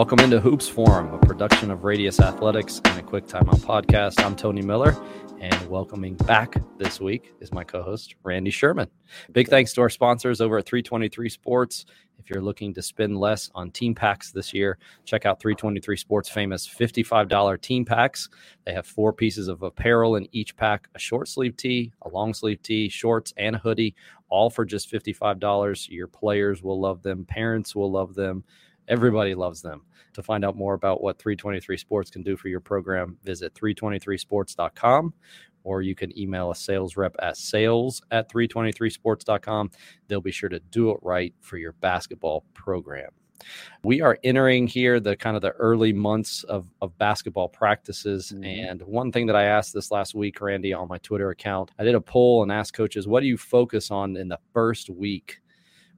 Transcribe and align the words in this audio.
Welcome 0.00 0.20
into 0.20 0.40
Hoops 0.40 0.66
Forum, 0.66 1.12
a 1.12 1.18
production 1.18 1.70
of 1.70 1.84
Radius 1.84 2.20
Athletics 2.20 2.80
and 2.86 2.98
a 2.98 3.02
Quick 3.02 3.26
Timeout 3.26 3.60
podcast. 3.60 4.24
I'm 4.24 4.34
Tony 4.34 4.62
Miller, 4.62 4.96
and 5.42 5.68
welcoming 5.68 6.14
back 6.14 6.54
this 6.78 7.02
week 7.02 7.34
is 7.40 7.52
my 7.52 7.64
co 7.64 7.82
host, 7.82 8.14
Randy 8.22 8.50
Sherman. 8.50 8.88
Big 9.32 9.48
thanks 9.48 9.74
to 9.74 9.82
our 9.82 9.90
sponsors 9.90 10.40
over 10.40 10.56
at 10.56 10.64
323 10.64 11.28
Sports. 11.28 11.84
If 12.18 12.30
you're 12.30 12.40
looking 12.40 12.72
to 12.72 12.80
spend 12.82 13.18
less 13.18 13.50
on 13.54 13.72
team 13.72 13.94
packs 13.94 14.32
this 14.32 14.54
year, 14.54 14.78
check 15.04 15.26
out 15.26 15.38
323 15.38 15.98
Sports' 15.98 16.30
famous 16.30 16.66
$55 16.66 17.60
team 17.60 17.84
packs. 17.84 18.30
They 18.64 18.72
have 18.72 18.86
four 18.86 19.12
pieces 19.12 19.48
of 19.48 19.62
apparel 19.62 20.16
in 20.16 20.26
each 20.32 20.56
pack 20.56 20.88
a 20.94 20.98
short 20.98 21.28
sleeve 21.28 21.58
tee, 21.58 21.92
a 22.00 22.08
long 22.08 22.32
sleeve 22.32 22.62
tee, 22.62 22.88
shorts, 22.88 23.34
and 23.36 23.56
a 23.56 23.58
hoodie, 23.58 23.94
all 24.30 24.48
for 24.48 24.64
just 24.64 24.90
$55. 24.90 25.90
Your 25.90 26.06
players 26.06 26.62
will 26.62 26.80
love 26.80 27.02
them, 27.02 27.26
parents 27.26 27.76
will 27.76 27.92
love 27.92 28.14
them. 28.14 28.44
Everybody 28.88 29.36
loves 29.36 29.62
them. 29.62 29.82
To 30.14 30.22
find 30.22 30.44
out 30.44 30.56
more 30.56 30.74
about 30.74 31.02
what 31.02 31.18
323 31.18 31.76
Sports 31.76 32.10
can 32.10 32.22
do 32.22 32.36
for 32.36 32.48
your 32.48 32.60
program, 32.60 33.16
visit 33.22 33.54
323sports.com 33.54 35.14
or 35.62 35.82
you 35.82 35.94
can 35.94 36.16
email 36.18 36.50
a 36.50 36.54
sales 36.54 36.96
rep 36.96 37.14
at 37.20 37.36
sales 37.36 38.02
at 38.10 38.30
323sports.com. 38.30 39.70
They'll 40.08 40.20
be 40.20 40.32
sure 40.32 40.48
to 40.48 40.60
do 40.60 40.90
it 40.90 40.98
right 41.02 41.34
for 41.40 41.58
your 41.58 41.72
basketball 41.72 42.44
program. 42.54 43.10
We 43.82 44.02
are 44.02 44.18
entering 44.22 44.66
here 44.66 45.00
the 45.00 45.16
kind 45.16 45.34
of 45.34 45.40
the 45.40 45.52
early 45.52 45.94
months 45.94 46.42
of, 46.44 46.70
of 46.82 46.96
basketball 46.98 47.48
practices. 47.48 48.32
Mm-hmm. 48.34 48.44
And 48.44 48.82
one 48.82 49.12
thing 49.12 49.26
that 49.26 49.36
I 49.36 49.44
asked 49.44 49.72
this 49.72 49.90
last 49.90 50.14
week, 50.14 50.40
Randy, 50.40 50.74
on 50.74 50.88
my 50.88 50.98
Twitter 50.98 51.30
account, 51.30 51.70
I 51.78 51.84
did 51.84 51.94
a 51.94 52.00
poll 52.00 52.42
and 52.42 52.52
asked 52.52 52.74
coaches, 52.74 53.08
what 53.08 53.20
do 53.20 53.26
you 53.26 53.38
focus 53.38 53.90
on 53.90 54.16
in 54.16 54.28
the 54.28 54.38
first 54.52 54.90
week? 54.90 55.40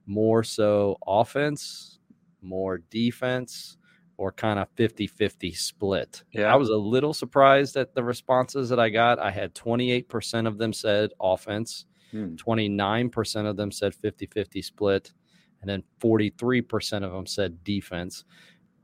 More 0.05 0.43
so 0.43 0.97
offense, 1.05 1.99
more 2.41 2.77
defense 2.89 3.77
or 4.17 4.31
kind 4.31 4.59
of 4.59 4.67
50 4.75 5.07
50 5.07 5.53
split. 5.53 6.23
Yeah. 6.31 6.53
I 6.53 6.55
was 6.55 6.69
a 6.69 6.75
little 6.75 7.13
surprised 7.13 7.75
at 7.77 7.93
the 7.93 8.03
responses 8.03 8.69
that 8.69 8.79
I 8.79 8.89
got. 8.89 9.19
I 9.19 9.31
had 9.31 9.53
28% 9.55 10.47
of 10.47 10.57
them 10.57 10.73
said 10.73 11.11
offense, 11.19 11.85
hmm. 12.11 12.35
29% 12.35 13.45
of 13.45 13.57
them 13.57 13.71
said 13.71 13.95
50 13.95 14.27
50 14.27 14.61
split, 14.61 15.13
and 15.61 15.69
then 15.69 15.83
43% 15.99 17.03
of 17.03 17.11
them 17.11 17.25
said 17.25 17.63
defense. 17.63 18.25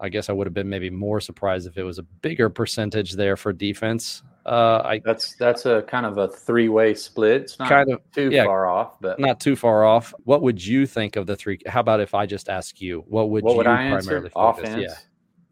I 0.01 0.09
guess 0.09 0.29
I 0.29 0.33
would 0.33 0.47
have 0.47 0.53
been 0.53 0.69
maybe 0.69 0.89
more 0.89 1.19
surprised 1.19 1.67
if 1.67 1.77
it 1.77 1.83
was 1.83 1.99
a 1.99 2.03
bigger 2.03 2.49
percentage 2.49 3.13
there 3.13 3.35
for 3.35 3.51
defense. 3.51 4.23
Uh, 4.45 4.81
I 4.83 5.01
that's 5.03 5.35
that's 5.35 5.65
a 5.65 5.81
kind 5.83 6.05
of 6.05 6.17
a 6.17 6.27
three 6.27 6.69
way 6.69 6.93
split. 6.93 7.41
It's 7.41 7.59
not 7.59 7.67
kind 7.67 7.91
of 7.91 7.99
too 8.13 8.29
yeah, 8.31 8.45
far 8.45 8.65
off, 8.67 8.99
but 9.01 9.19
not 9.19 9.41
too 9.41 9.57
far 9.57 9.83
off. 9.83 10.13
What 10.23 10.41
would 10.41 10.65
you 10.65 10.87
think 10.87 11.17
of 11.17 11.27
the 11.27 11.35
three? 11.35 11.59
How 11.67 11.81
about 11.81 11.99
if 11.99 12.13
I 12.13 12.25
just 12.25 12.47
ask 12.47 12.79
you, 12.79 13.03
what 13.07 13.29
would 13.29 13.43
what 13.43 13.51
you 13.51 13.57
would 13.57 13.67
I 13.67 13.89
primarily 13.89 14.27
answer? 14.27 14.31
Offense. 14.35 14.81
Yeah, 14.81 14.95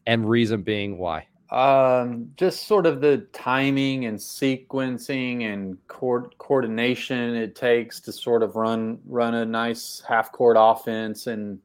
and 0.08 0.28
reason 0.28 0.64
being 0.64 0.98
why? 0.98 1.28
Um, 1.52 2.32
just 2.36 2.66
sort 2.66 2.86
of 2.86 3.00
the 3.00 3.20
timing 3.32 4.06
and 4.06 4.18
sequencing 4.18 5.44
and 5.44 5.78
co- 5.88 6.30
coordination 6.40 7.36
it 7.36 7.56
takes 7.56 8.00
to 8.02 8.12
sort 8.12 8.42
of 8.42 8.56
run 8.56 9.00
run 9.06 9.36
a 9.36 9.46
nice 9.46 10.02
half 10.08 10.32
court 10.32 10.58
offense, 10.60 11.28
and 11.28 11.60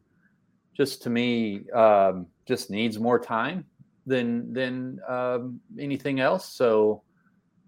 just 0.77 1.03
to 1.03 1.11
me, 1.11 1.69
um, 1.71 2.27
just 2.47 2.71
needs 2.71 2.99
more 2.99 3.19
time 3.19 3.65
than 4.07 4.53
than 4.53 5.01
um, 5.09 5.61
anything 5.79 6.21
else. 6.21 6.49
So 6.49 7.03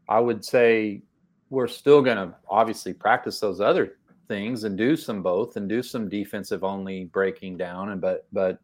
I 0.08 0.20
would 0.20 0.44
say 0.44 1.02
we're 1.50 1.68
still 1.68 2.02
going 2.02 2.16
to 2.16 2.34
obviously 2.48 2.92
practice 2.92 3.40
those 3.40 3.60
other 3.60 3.96
things 4.28 4.64
and 4.64 4.76
do 4.76 4.96
some 4.96 5.22
both 5.22 5.56
and 5.56 5.68
do 5.68 5.82
some 5.82 6.08
defensive 6.08 6.64
only 6.64 7.04
breaking 7.04 7.56
down 7.58 7.90
and 7.90 8.00
but 8.00 8.26
but 8.32 8.58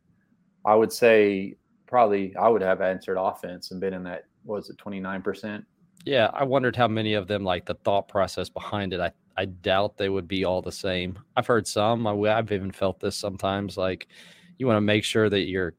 I 0.64 0.74
would 0.74 0.92
say 0.92 1.56
probably 1.90 2.34
I 2.36 2.48
would 2.48 2.62
have 2.62 2.80
answered 2.80 3.18
offense 3.18 3.72
and 3.72 3.80
been 3.80 3.92
in 3.92 4.04
that 4.04 4.24
was 4.44 4.70
it 4.70 4.78
29%. 4.78 5.64
Yeah, 6.06 6.30
I 6.32 6.44
wondered 6.44 6.76
how 6.76 6.88
many 6.88 7.12
of 7.12 7.26
them 7.26 7.44
like 7.44 7.66
the 7.66 7.74
thought 7.74 8.08
process 8.08 8.48
behind 8.48 8.94
it. 8.94 9.00
I 9.00 9.12
I 9.36 9.46
doubt 9.46 9.96
they 9.96 10.08
would 10.08 10.28
be 10.28 10.44
all 10.44 10.62
the 10.62 10.72
same. 10.72 11.18
I've 11.36 11.46
heard 11.46 11.66
some. 11.66 12.06
I, 12.06 12.12
I've 12.12 12.52
even 12.52 12.70
felt 12.70 13.00
this 13.00 13.16
sometimes. 13.16 13.76
Like 13.76 14.08
you 14.58 14.66
want 14.66 14.76
to 14.76 14.82
make 14.82 15.04
sure 15.04 15.28
that 15.28 15.48
your 15.48 15.74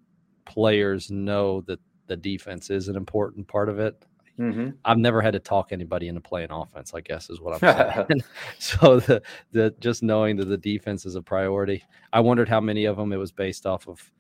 players 0.46 1.10
know 1.12 1.62
that 1.62 1.80
the 2.08 2.18
defense 2.18 2.70
is 2.70 2.88
an 2.88 2.96
important 2.96 3.48
part 3.48 3.70
of 3.70 3.80
it. 3.80 4.04
Mm-hmm. 4.40 4.70
I've 4.86 4.98
never 4.98 5.22
had 5.22 5.34
to 5.34 5.40
talk 5.40 5.72
anybody 5.72 6.08
into 6.08 6.22
playing 6.22 6.52
offense. 6.52 6.94
I 6.94 7.02
guess 7.02 7.30
is 7.30 7.40
what 7.40 7.64
I'm 7.64 8.06
saying. 8.08 8.24
so 8.60 9.00
the 9.00 9.22
the 9.52 9.74
just 9.80 10.04
knowing 10.04 10.36
that 10.38 10.46
the 10.46 10.58
defense 10.58 11.06
is 11.06 11.16
a 11.16 11.22
priority. 11.22 11.84
I 12.14 12.20
wondered 12.20 12.50
how 12.50 12.60
many 12.60 12.86
of 12.86 12.98
them 12.98 13.14
it 13.14 13.18
was 13.18 13.32
based 13.32 13.66
off 13.66 13.88
of, 13.88 14.12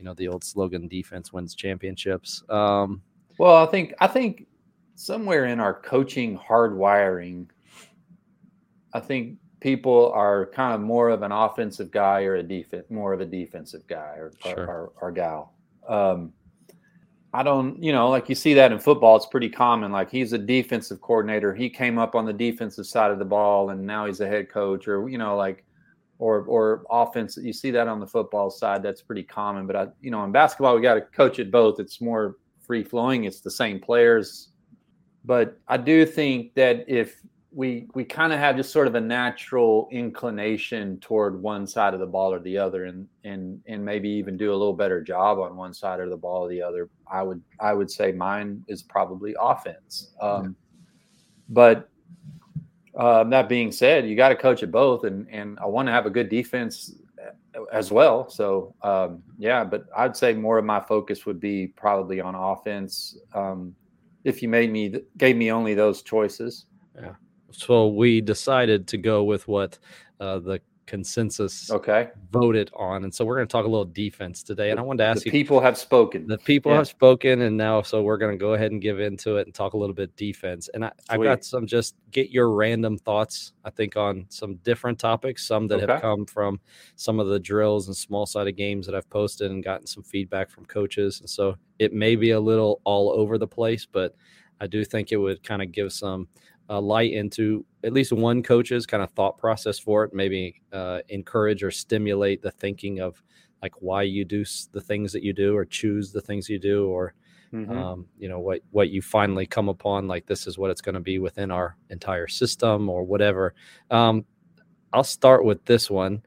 you 0.00 0.04
know, 0.06 0.14
the 0.14 0.28
old 0.28 0.42
slogan 0.42 0.88
"Defense 0.88 1.32
wins 1.32 1.54
championships." 1.54 2.42
Um, 2.48 3.02
well, 3.38 3.56
I 3.56 3.66
think 3.66 3.94
I 4.00 4.06
think 4.06 4.46
somewhere 4.94 5.44
in 5.44 5.60
our 5.60 5.74
coaching 5.74 6.38
hardwiring, 6.38 7.46
I 8.94 9.00
think 9.00 9.36
people 9.60 10.10
are 10.12 10.46
kind 10.46 10.74
of 10.74 10.80
more 10.80 11.10
of 11.10 11.22
an 11.22 11.32
offensive 11.32 11.90
guy 11.90 12.22
or 12.22 12.36
a 12.36 12.42
defense, 12.42 12.86
more 12.90 13.12
of 13.12 13.20
a 13.20 13.26
defensive 13.26 13.86
guy 13.86 14.14
or 14.16 14.32
sure. 14.42 14.64
or, 14.64 14.66
or, 14.66 14.92
or 15.02 15.12
gal. 15.12 15.52
Um, 15.86 16.32
I 17.32 17.42
don't, 17.42 17.80
you 17.80 17.92
know, 17.92 18.08
like 18.08 18.28
you 18.28 18.34
see 18.34 18.54
that 18.54 18.72
in 18.72 18.78
football, 18.78 19.16
it's 19.16 19.26
pretty 19.26 19.50
common. 19.50 19.92
Like 19.92 20.10
he's 20.10 20.32
a 20.32 20.38
defensive 20.38 21.00
coordinator. 21.00 21.54
He 21.54 21.70
came 21.70 21.98
up 21.98 22.14
on 22.14 22.24
the 22.24 22.32
defensive 22.32 22.86
side 22.86 23.12
of 23.12 23.18
the 23.18 23.24
ball 23.24 23.70
and 23.70 23.86
now 23.86 24.06
he's 24.06 24.20
a 24.20 24.26
head 24.26 24.48
coach 24.48 24.88
or, 24.88 25.08
you 25.08 25.18
know, 25.18 25.36
like, 25.36 25.64
or, 26.20 26.42
or 26.42 26.84
offense. 26.90 27.38
You 27.40 27.52
see 27.52 27.70
that 27.72 27.88
on 27.88 27.98
the 27.98 28.06
football 28.06 28.50
side. 28.50 28.82
That's 28.82 29.02
pretty 29.02 29.22
common. 29.22 29.66
But 29.66 29.76
I, 29.76 29.86
you 30.00 30.10
know, 30.10 30.22
in 30.24 30.32
basketball, 30.32 30.76
we 30.76 30.82
got 30.82 30.94
to 30.94 31.00
coach 31.00 31.38
it 31.38 31.50
both. 31.50 31.80
It's 31.80 32.00
more 32.00 32.36
free 32.60 32.84
flowing. 32.84 33.24
It's 33.24 33.40
the 33.40 33.50
same 33.50 33.80
players. 33.80 34.48
But 35.24 35.58
I 35.66 35.78
do 35.78 36.06
think 36.06 36.54
that 36.54 36.84
if 36.88 37.20
we 37.52 37.88
we 37.94 38.04
kind 38.04 38.32
of 38.32 38.38
have 38.38 38.56
just 38.56 38.70
sort 38.70 38.86
of 38.86 38.94
a 38.94 39.00
natural 39.00 39.88
inclination 39.90 40.98
toward 41.00 41.42
one 41.42 41.66
side 41.66 41.94
of 41.94 42.00
the 42.00 42.06
ball 42.06 42.32
or 42.32 42.38
the 42.38 42.56
other 42.56 42.84
and 42.84 43.08
and 43.24 43.60
and 43.66 43.84
maybe 43.84 44.08
even 44.08 44.36
do 44.36 44.52
a 44.52 44.54
little 44.54 44.72
better 44.72 45.02
job 45.02 45.38
on 45.38 45.56
one 45.56 45.74
side 45.74 45.98
or 45.98 46.08
the 46.08 46.16
ball 46.16 46.42
or 46.42 46.48
the 46.48 46.62
other 46.62 46.88
i 47.10 47.24
would 47.24 47.42
i 47.58 47.72
would 47.72 47.90
say 47.90 48.12
mine 48.12 48.64
is 48.68 48.84
probably 48.84 49.34
offense 49.40 50.12
um, 50.20 50.44
yeah. 50.44 50.50
but 51.48 51.88
um, 52.96 53.30
that 53.30 53.48
being 53.48 53.70
said 53.72 54.08
you 54.08 54.16
got 54.16 54.30
to 54.30 54.36
coach 54.36 54.62
it 54.62 54.70
both 54.70 55.04
and 55.04 55.26
and 55.30 55.58
i 55.60 55.66
want 55.66 55.86
to 55.86 55.92
have 55.92 56.06
a 56.06 56.10
good 56.10 56.28
defense 56.28 56.94
as 57.72 57.90
well. 57.90 58.28
So 58.30 58.74
um, 58.82 59.22
yeah 59.38 59.64
but 59.64 59.86
i'd 59.96 60.16
say 60.16 60.32
more 60.34 60.58
of 60.58 60.64
my 60.64 60.80
focus 60.80 61.26
would 61.26 61.40
be 61.40 61.68
probably 61.68 62.20
on 62.20 62.34
offense. 62.34 63.16
Um, 63.34 63.74
if 64.24 64.42
you 64.42 64.48
made 64.48 64.70
me 64.70 64.94
gave 65.16 65.36
me 65.36 65.50
only 65.50 65.74
those 65.74 66.02
choices. 66.02 66.66
Yeah. 66.94 67.14
So 67.50 67.88
we 67.88 68.20
decided 68.20 68.86
to 68.88 68.98
go 68.98 69.24
with 69.24 69.48
what 69.48 69.78
uh, 70.20 70.38
the 70.38 70.60
consensus 70.90 71.70
okay 71.70 72.08
voted 72.32 72.68
on 72.74 73.04
and 73.04 73.14
so 73.14 73.24
we're 73.24 73.36
going 73.36 73.46
to 73.46 73.52
talk 73.52 73.64
a 73.64 73.68
little 73.68 73.84
defense 73.84 74.42
today 74.42 74.72
and 74.72 74.80
i 74.80 74.82
wanted 74.82 74.98
to 74.98 75.04
ask 75.04 75.22
the 75.22 75.26
you 75.26 75.30
people 75.30 75.60
have 75.60 75.78
spoken 75.78 76.26
the 76.26 76.36
people 76.38 76.72
yeah. 76.72 76.78
have 76.78 76.88
spoken 76.88 77.42
and 77.42 77.56
now 77.56 77.80
so 77.80 78.02
we're 78.02 78.16
going 78.16 78.36
to 78.36 78.36
go 78.36 78.54
ahead 78.54 78.72
and 78.72 78.82
give 78.82 78.98
into 78.98 79.36
it 79.36 79.46
and 79.46 79.54
talk 79.54 79.74
a 79.74 79.76
little 79.76 79.94
bit 79.94 80.14
defense 80.16 80.68
and 80.74 80.84
I, 80.84 80.90
have 81.08 81.22
got 81.22 81.44
some 81.44 81.64
just 81.64 81.94
get 82.10 82.30
your 82.30 82.50
random 82.50 82.98
thoughts 82.98 83.52
i 83.64 83.70
think 83.70 83.96
on 83.96 84.26
some 84.30 84.56
different 84.64 84.98
topics 84.98 85.46
some 85.46 85.68
that 85.68 85.80
okay. 85.80 85.92
have 85.92 86.02
come 86.02 86.26
from 86.26 86.58
some 86.96 87.20
of 87.20 87.28
the 87.28 87.38
drills 87.38 87.86
and 87.86 87.96
small 87.96 88.26
sided 88.26 88.56
games 88.56 88.84
that 88.86 88.96
i've 88.96 89.08
posted 89.10 89.52
and 89.52 89.62
gotten 89.62 89.86
some 89.86 90.02
feedback 90.02 90.50
from 90.50 90.64
coaches 90.64 91.20
and 91.20 91.30
so 91.30 91.54
it 91.78 91.92
may 91.92 92.16
be 92.16 92.32
a 92.32 92.40
little 92.40 92.80
all 92.82 93.12
over 93.12 93.38
the 93.38 93.46
place 93.46 93.86
but 93.86 94.16
i 94.60 94.66
do 94.66 94.84
think 94.84 95.12
it 95.12 95.18
would 95.18 95.40
kind 95.44 95.62
of 95.62 95.70
give 95.70 95.92
some 95.92 96.26
uh, 96.70 96.80
light 96.80 97.12
into 97.12 97.66
at 97.82 97.92
least 97.92 98.12
one 98.12 98.42
coach's 98.42 98.86
kind 98.86 99.02
of 99.02 99.10
thought 99.10 99.36
process 99.36 99.78
for 99.78 100.04
it, 100.04 100.14
maybe 100.14 100.62
uh, 100.72 101.00
encourage 101.08 101.62
or 101.64 101.70
stimulate 101.70 102.40
the 102.40 102.50
thinking 102.52 103.00
of 103.00 103.20
like 103.60 103.74
why 103.80 104.02
you 104.02 104.24
do 104.24 104.44
the 104.72 104.80
things 104.80 105.12
that 105.12 105.22
you 105.22 105.32
do 105.32 105.54
or 105.56 105.64
choose 105.64 106.12
the 106.12 106.20
things 106.20 106.48
you 106.48 106.58
do 106.58 106.86
or 106.88 107.14
mm-hmm. 107.52 107.76
um, 107.76 108.06
you 108.18 108.28
know 108.28 108.38
what 108.38 108.60
what 108.70 108.90
you 108.90 109.02
finally 109.02 109.46
come 109.46 109.68
upon 109.68 110.08
like 110.08 110.26
this 110.26 110.46
is 110.46 110.56
what 110.56 110.70
it's 110.70 110.80
going 110.80 110.94
to 110.94 111.00
be 111.00 111.18
within 111.18 111.50
our 111.50 111.76
entire 111.90 112.28
system 112.28 112.88
or 112.88 113.02
whatever 113.02 113.54
um, 113.90 114.24
i'll 114.92 115.04
start 115.04 115.44
with 115.44 115.64
this 115.66 115.90
one 115.90 116.22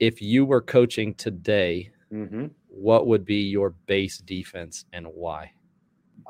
if 0.00 0.20
you 0.20 0.44
were 0.44 0.62
coaching 0.62 1.14
today 1.14 1.90
mm-hmm. 2.12 2.46
what 2.68 3.06
would 3.06 3.24
be 3.24 3.42
your 3.42 3.70
base 3.86 4.18
defense 4.18 4.84
and 4.92 5.06
why 5.06 5.52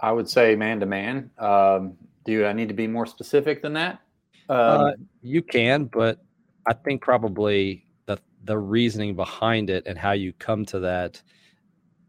i 0.02 0.12
would 0.12 0.28
say 0.28 0.54
man 0.54 0.80
to 0.80 0.86
man 0.86 1.30
do 2.24 2.46
I 2.46 2.52
need 2.52 2.68
to 2.68 2.74
be 2.74 2.86
more 2.86 3.06
specific 3.06 3.62
than 3.62 3.72
that? 3.74 4.00
Uh, 4.48 4.52
um, 4.52 4.84
uh, 4.84 4.92
you 5.22 5.42
can, 5.42 5.84
but 5.84 6.22
I 6.66 6.72
think 6.72 7.02
probably 7.02 7.86
the 8.06 8.18
the 8.44 8.58
reasoning 8.58 9.14
behind 9.14 9.70
it 9.70 9.86
and 9.86 9.98
how 9.98 10.12
you 10.12 10.32
come 10.34 10.64
to 10.66 10.80
that, 10.80 11.22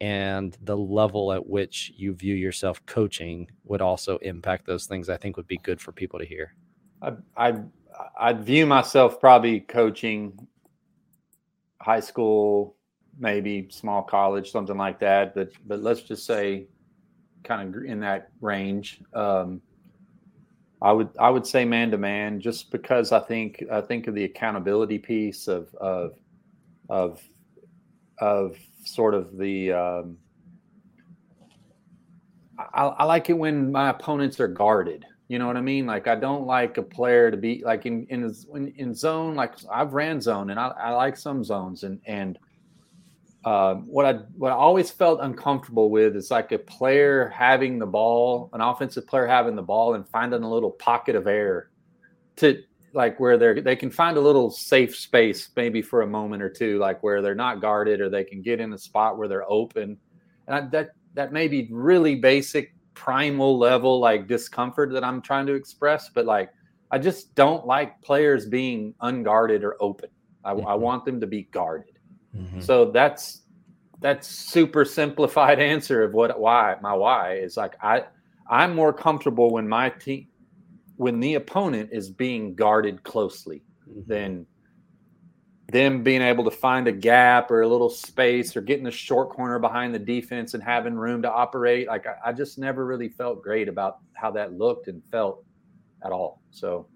and 0.01 0.57
the 0.63 0.77
level 0.77 1.31
at 1.33 1.45
which 1.45 1.94
you 1.95 2.13
view 2.13 2.36
yourself 2.36 2.83
coaching 2.86 3.50
would 3.63 3.81
also 3.81 4.18
impact 4.18 4.65
those 4.65 4.86
things. 4.86 5.10
I 5.10 5.18
think 5.18 5.38
would 5.38 5.48
be 5.48 5.57
good 5.57 5.80
for 5.80 5.92
people 5.92 6.19
to 6.19 6.25
hear. 6.25 6.54
I 7.01 7.13
I 7.38 7.54
I 8.19 8.33
view 8.33 8.65
myself 8.65 9.19
probably 9.19 9.62
coaching 9.62 10.48
high 11.81 12.00
school 12.00 12.77
maybe 13.19 13.68
small 13.69 14.01
college, 14.01 14.51
something 14.51 14.77
like 14.77 15.00
that. 15.00 15.36
But 15.36 15.51
but 15.65 15.81
let's 15.81 16.01
just 16.01 16.25
say, 16.25 16.68
kind 17.44 17.75
of 17.75 17.83
in 17.83 18.00
that 18.01 18.30
range. 18.42 19.01
Um, 19.13 19.62
I 20.83 20.91
would 20.91 21.09
I 21.18 21.30
would 21.30 21.47
say 21.47 21.63
man 21.63 21.91
to 21.91 21.97
man, 21.97 22.41
just 22.41 22.69
because 22.69 23.13
I 23.13 23.21
think 23.21 23.63
I 23.71 23.80
think 23.80 24.07
of 24.07 24.15
the 24.15 24.25
accountability 24.25 25.00
piece 25.00 25.47
of 25.47 25.74
of 25.75 26.15
of 26.89 27.21
of 28.19 28.57
sort 28.83 29.13
of 29.13 29.38
the. 29.38 29.71
Um, 29.71 30.18
I, 32.59 32.83
I 32.83 33.03
like 33.06 33.30
it 33.30 33.33
when 33.33 33.71
my 33.71 33.89
opponents 33.89 34.39
are 34.39 34.47
guarded. 34.47 35.06
You 35.30 35.39
know 35.39 35.47
what 35.47 35.57
I 35.57 35.62
mean? 35.62 35.85
Like 35.85 36.07
I 36.07 36.15
don't 36.15 36.45
like 36.45 36.77
a 36.77 36.83
player 36.83 37.31
to 37.31 37.38
be 37.38 37.63
like 37.63 37.86
in 37.86 38.06
in 38.07 38.74
in, 38.75 38.94
zone. 38.94 39.36
Like 39.36 39.53
I've 39.71 39.94
ran 39.94 40.19
zone, 40.19 40.50
and 40.50 40.59
I, 40.59 40.68
I 40.68 40.91
like 40.91 41.15
some 41.15 41.45
zones, 41.45 41.83
and 41.83 42.01
and 42.06 42.38
uh, 43.45 43.75
what 43.75 44.06
I 44.06 44.13
what 44.38 44.51
I 44.51 44.56
always 44.56 44.90
felt 44.90 45.19
uncomfortable 45.22 45.90
with 45.90 46.16
is 46.16 46.31
like 46.31 46.51
a 46.51 46.60
player 46.60 47.28
having 47.28 47.78
the 47.78 47.86
ball, 47.86 48.50
an 48.54 48.62
offensive 48.62 49.06
player 49.06 49.28
having 49.28 49.56
the 49.56 49.62
ball, 49.62 49.95
and 49.95 50.07
finding 50.07 50.44
a 50.44 50.50
little 50.50 50.72
pocket 50.72 51.16
of 51.16 51.28
air 51.28 51.69
to 52.38 52.62
like 52.94 53.19
where 53.19 53.38
they're 53.38 53.60
they 53.60 53.75
can 53.75 53.90
find 53.90 54.18
a 54.18 54.22
little 54.22 54.50
safe 54.50 54.95
space 54.95 55.50
maybe 55.56 55.81
for 55.81 56.04
a 56.04 56.07
moment 56.07 56.42
or 56.42 56.50
two, 56.50 56.78
like 56.80 57.04
where 57.04 57.22
they're 57.22 57.36
not 57.36 57.60
guarded 57.60 58.00
or 58.00 58.10
they 58.10 58.24
can 58.24 58.42
get 58.42 58.62
in 58.62 58.72
a 58.74 58.78
spot 58.78 59.18
where 59.18 59.28
they're 59.28 59.50
open, 59.51 59.98
and 60.48 60.56
I, 60.56 60.62
that 60.69 60.92
that 61.13 61.34
may 61.34 61.48
be 61.48 61.68
really 61.72 62.16
basic 62.16 62.74
primal 62.94 63.57
level 63.57 64.00
like 64.00 64.28
discomfort 64.28 64.92
that 64.94 65.04
I'm 65.04 65.22
trying 65.22 65.48
to 65.48 65.54
express, 65.54 66.10
but 66.10 66.25
like 66.25 66.50
I 66.92 67.00
just 67.00 67.36
don't 67.36 67.66
like 67.66 68.01
players 68.01 68.46
being 68.46 68.94
unguarded 69.01 69.63
or 69.63 69.75
open. 69.81 70.10
I, 70.46 70.54
mm-hmm. 70.54 70.68
I 70.68 70.75
want 70.75 71.04
them 71.06 71.19
to 71.19 71.28
be 71.28 71.44
guarded. 71.44 71.93
Mm-hmm. 72.35 72.62
So 72.62 72.91
that's 72.91 73.41
that's 74.00 74.27
super 74.27 74.85
simplified 74.85 75.59
answer 75.74 76.03
of 76.03 76.13
what 76.13 76.39
why 76.39 76.75
my 76.81 76.94
why 76.94 77.35
is 77.35 77.57
like 77.57 77.75
I 77.81 78.03
I'm 78.50 78.75
more 78.75 78.94
comfortable 78.94 79.51
when 79.51 79.68
my 79.68 79.89
team 79.89 80.27
when 80.97 81.19
the 81.19 81.35
opponent 81.35 81.89
is 81.91 82.09
being 82.09 82.56
guarded 82.56 83.03
closely 83.03 83.63
mm-hmm. 83.89 84.01
than 84.06 84.45
them 85.71 86.03
being 86.03 86.21
able 86.21 86.44
to 86.44 86.51
find 86.51 86.88
a 86.88 86.91
gap 86.91 87.50
or 87.50 87.62
a 87.62 87.68
little 87.68 87.89
space 87.89 88.56
or 88.56 88.62
getting 88.62 88.86
a 88.86 88.91
short 88.91 89.31
corner 89.31 89.57
behind 89.57 89.94
the 89.94 90.00
defense 90.00 90.53
and 90.53 90.62
having 90.62 90.94
room 90.94 91.21
to 91.24 91.31
operate. 91.31 91.88
Like 91.88 92.06
I, 92.06 92.29
I, 92.29 92.31
just 92.31 92.59
never 92.59 92.86
really 92.86 93.09
felt 93.09 93.41
great 93.41 93.68
about 93.68 93.97
how 94.13 94.29
that 94.31 94.53
looked 94.53 94.88
and 94.88 95.01
felt 95.09 95.44
at 96.06 96.12
all. 96.12 96.41
So 96.51 96.88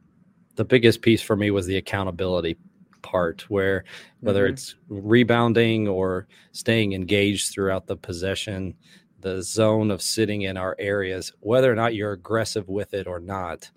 the 0.55 0.65
biggest 0.65 1.01
piece 1.01 1.23
for 1.23 1.35
me 1.35 1.49
was 1.49 1.65
the 1.65 1.77
accountability 1.77 2.57
part 3.01 3.49
where 3.49 3.83
whether 4.19 4.45
mm-hmm. 4.45 4.53
it's 4.53 4.75
rebounding 4.89 5.87
or 5.87 6.27
staying 6.51 6.93
engaged 6.93 7.53
throughout 7.53 7.87
the 7.87 7.97
possession, 7.97 8.75
the 9.19 9.41
zone 9.41 9.91
of 9.91 10.01
sitting 10.01 10.43
in 10.43 10.57
our 10.57 10.75
areas, 10.79 11.33
whether 11.39 11.71
or 11.71 11.75
not 11.75 11.95
you're 11.95 12.13
aggressive 12.13 12.67
with 12.67 12.93
it 12.93 13.07
or 13.07 13.19
not. 13.19 13.69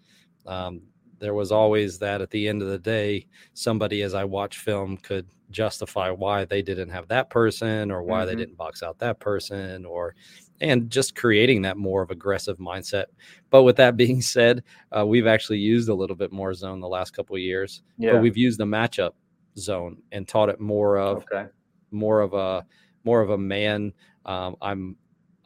Um, 0.47 0.83
there 1.19 1.35
was 1.35 1.53
always 1.53 1.99
that 1.99 2.23
at 2.23 2.31
the 2.31 2.49
end 2.49 2.63
of 2.63 2.69
the 2.69 2.79
day, 2.79 3.27
somebody 3.53 4.03
as 4.03 4.15
I 4.15 4.25
watch 4.25 4.59
film 4.59 4.97
could 4.97 5.27
justify 5.51 6.11
why 6.11 6.45
they 6.45 6.63
didn't 6.63 6.89
have 6.89 7.09
that 7.09 7.29
person 7.29 7.91
or 7.91 8.03
why 8.03 8.21
mm-hmm. 8.21 8.29
they 8.29 8.37
didn't 8.37 8.57
box 8.57 8.83
out 8.83 8.99
that 9.01 9.21
person 9.21 9.85
or 9.85 10.15
and 10.61 10.91
just 10.91 11.15
creating 11.15 11.63
that 11.63 11.77
more 11.77 12.03
of 12.03 12.11
aggressive 12.11 12.59
mindset. 12.59 13.07
But 13.51 13.63
with 13.63 13.77
that 13.77 13.97
being 13.97 14.23
said, 14.37 14.63
uh, 14.97 15.07
we've 15.07 15.27
actually 15.27 15.59
used 15.59 15.89
a 15.89 15.95
little 15.95 16.17
bit 16.17 16.33
more 16.33 16.55
zone 16.55 16.81
the 16.81 16.89
last 16.89 17.15
couple 17.15 17.37
of 17.37 17.43
years. 17.43 17.83
Yeah. 17.99 18.13
But 18.13 18.23
we've 18.23 18.37
used 18.37 18.59
the 18.59 18.65
matchup 18.65 19.13
zone 19.57 20.03
and 20.13 20.27
taught 20.27 20.49
it 20.49 20.61
more 20.61 20.99
of 20.99 21.25
okay. 21.33 21.49
more 21.91 22.21
of 22.21 22.35
a 22.35 22.67
more 23.05 23.21
of 23.21 23.31
a 23.31 23.39
man. 23.39 23.93
Um, 24.25 24.57
I'm 24.61 24.97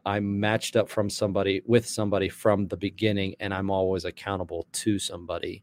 I'm 0.06 0.38
matched 0.38 0.76
up 0.76 0.88
from 0.88 1.08
somebody 1.08 1.62
with 1.64 1.86
somebody 1.86 2.28
from 2.28 2.68
the 2.68 2.76
beginning, 2.76 3.34
and 3.40 3.54
I'm 3.54 3.70
always 3.70 4.04
accountable 4.04 4.66
to 4.72 4.98
somebody. 4.98 5.62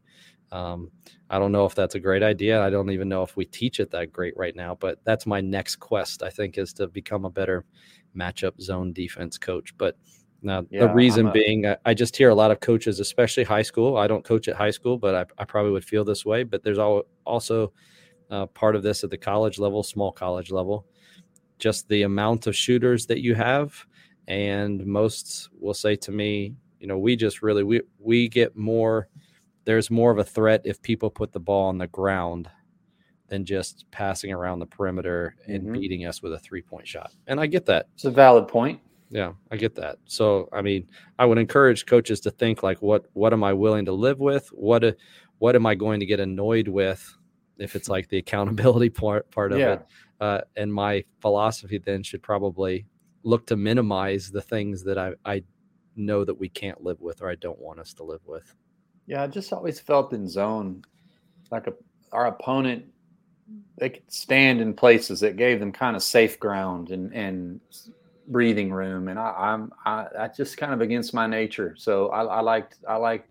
Um, 0.52 0.90
I 1.30 1.38
don't 1.38 1.50
know 1.50 1.64
if 1.64 1.74
that's 1.74 1.94
a 1.94 2.00
great 2.00 2.22
idea. 2.22 2.62
I 2.62 2.70
don't 2.70 2.90
even 2.90 3.08
know 3.08 3.22
if 3.22 3.36
we 3.36 3.46
teach 3.46 3.80
it 3.80 3.90
that 3.90 4.12
great 4.12 4.36
right 4.36 4.54
now, 4.54 4.76
but 4.78 4.98
that's 5.04 5.26
my 5.26 5.40
next 5.40 5.76
quest. 5.76 6.22
I 6.22 6.28
think 6.28 6.58
is 6.58 6.72
to 6.74 6.86
become 6.86 7.24
a 7.24 7.30
better 7.30 7.64
matchup 8.14 8.60
zone 8.60 8.92
defense 8.92 9.38
coach. 9.38 9.74
But 9.78 9.96
now 10.42 10.66
yeah, 10.70 10.86
the 10.86 10.94
reason 10.94 11.28
a, 11.28 11.32
being, 11.32 11.74
I, 11.86 11.94
just 11.94 12.16
hear 12.16 12.28
a 12.28 12.34
lot 12.34 12.50
of 12.50 12.60
coaches, 12.60 13.00
especially 13.00 13.44
high 13.44 13.62
school. 13.62 13.96
I 13.96 14.06
don't 14.06 14.24
coach 14.24 14.46
at 14.46 14.56
high 14.56 14.70
school, 14.70 14.98
but 14.98 15.14
I, 15.14 15.42
I 15.42 15.44
probably 15.46 15.72
would 15.72 15.84
feel 15.84 16.04
this 16.04 16.26
way. 16.26 16.42
But 16.42 16.62
there's 16.62 16.78
also 16.78 17.72
uh, 18.30 18.46
part 18.46 18.76
of 18.76 18.82
this 18.82 19.02
at 19.02 19.10
the 19.10 19.16
college 19.16 19.58
level, 19.58 19.82
small 19.82 20.12
college 20.12 20.50
level, 20.50 20.84
just 21.58 21.88
the 21.88 22.02
amount 22.02 22.46
of 22.46 22.54
shooters 22.54 23.06
that 23.06 23.20
you 23.20 23.34
have 23.34 23.74
and 24.28 24.84
most 24.86 25.48
will 25.58 25.74
say 25.74 25.96
to 25.96 26.12
me 26.12 26.54
you 26.78 26.86
know 26.86 26.98
we 26.98 27.16
just 27.16 27.42
really 27.42 27.62
we 27.62 27.80
we 27.98 28.28
get 28.28 28.56
more 28.56 29.08
there's 29.64 29.90
more 29.90 30.10
of 30.10 30.18
a 30.18 30.24
threat 30.24 30.62
if 30.64 30.80
people 30.82 31.10
put 31.10 31.32
the 31.32 31.40
ball 31.40 31.68
on 31.68 31.78
the 31.78 31.86
ground 31.86 32.48
than 33.28 33.44
just 33.44 33.86
passing 33.90 34.32
around 34.32 34.58
the 34.58 34.66
perimeter 34.66 35.34
and 35.46 35.62
mm-hmm. 35.62 35.72
beating 35.72 36.06
us 36.06 36.22
with 36.22 36.32
a 36.32 36.38
three 36.38 36.62
point 36.62 36.86
shot 36.86 37.12
and 37.26 37.40
i 37.40 37.46
get 37.46 37.66
that 37.66 37.88
it's 37.94 38.04
a 38.04 38.10
valid 38.10 38.46
point 38.48 38.80
yeah 39.10 39.32
i 39.50 39.56
get 39.56 39.74
that 39.74 39.98
so 40.06 40.48
i 40.52 40.60
mean 40.60 40.86
i 41.18 41.24
would 41.24 41.38
encourage 41.38 41.86
coaches 41.86 42.20
to 42.20 42.30
think 42.30 42.62
like 42.62 42.80
what 42.82 43.06
what 43.14 43.32
am 43.32 43.42
i 43.42 43.52
willing 43.52 43.84
to 43.84 43.92
live 43.92 44.18
with 44.18 44.48
what 44.48 44.96
what 45.38 45.56
am 45.56 45.66
i 45.66 45.74
going 45.74 46.00
to 46.00 46.06
get 46.06 46.20
annoyed 46.20 46.68
with 46.68 47.16
if 47.58 47.76
it's 47.76 47.88
like 47.88 48.08
the 48.08 48.18
accountability 48.18 48.90
part 48.90 49.30
part 49.30 49.52
of 49.52 49.58
yeah. 49.58 49.72
it 49.74 49.86
uh, 50.20 50.40
and 50.56 50.72
my 50.72 51.02
philosophy 51.20 51.78
then 51.78 52.00
should 52.00 52.22
probably 52.22 52.86
look 53.24 53.46
to 53.46 53.56
minimize 53.56 54.30
the 54.30 54.40
things 54.40 54.84
that 54.84 54.98
I, 54.98 55.14
I 55.24 55.42
know 55.96 56.24
that 56.24 56.38
we 56.38 56.48
can't 56.48 56.82
live 56.82 57.00
with 57.00 57.22
or 57.22 57.30
I 57.30 57.34
don't 57.34 57.60
want 57.60 57.80
us 57.80 57.92
to 57.94 58.04
live 58.04 58.20
with. 58.26 58.54
Yeah, 59.06 59.22
I 59.22 59.26
just 59.26 59.52
always 59.52 59.80
felt 59.80 60.12
in 60.12 60.28
zone 60.28 60.84
like 61.50 61.66
a, 61.66 61.74
our 62.12 62.26
opponent 62.26 62.86
they 63.78 63.90
could 63.90 64.12
stand 64.12 64.60
in 64.60 64.74
places 64.74 65.20
that 65.20 65.36
gave 65.36 65.58
them 65.58 65.72
kind 65.72 65.96
of 65.96 66.02
safe 66.02 66.38
ground 66.38 66.90
and 66.90 67.12
and 67.14 67.60
breathing 68.28 68.72
room, 68.72 69.08
and 69.08 69.18
I, 69.18 69.34
I'm 69.36 69.72
I 69.84 70.06
that's 70.14 70.36
just 70.36 70.56
kind 70.56 70.72
of 70.72 70.80
against 70.80 71.14
my 71.14 71.26
nature. 71.26 71.74
So 71.76 72.08
I, 72.08 72.22
I 72.24 72.40
liked 72.40 72.76
I 72.88 72.96
liked 72.96 73.28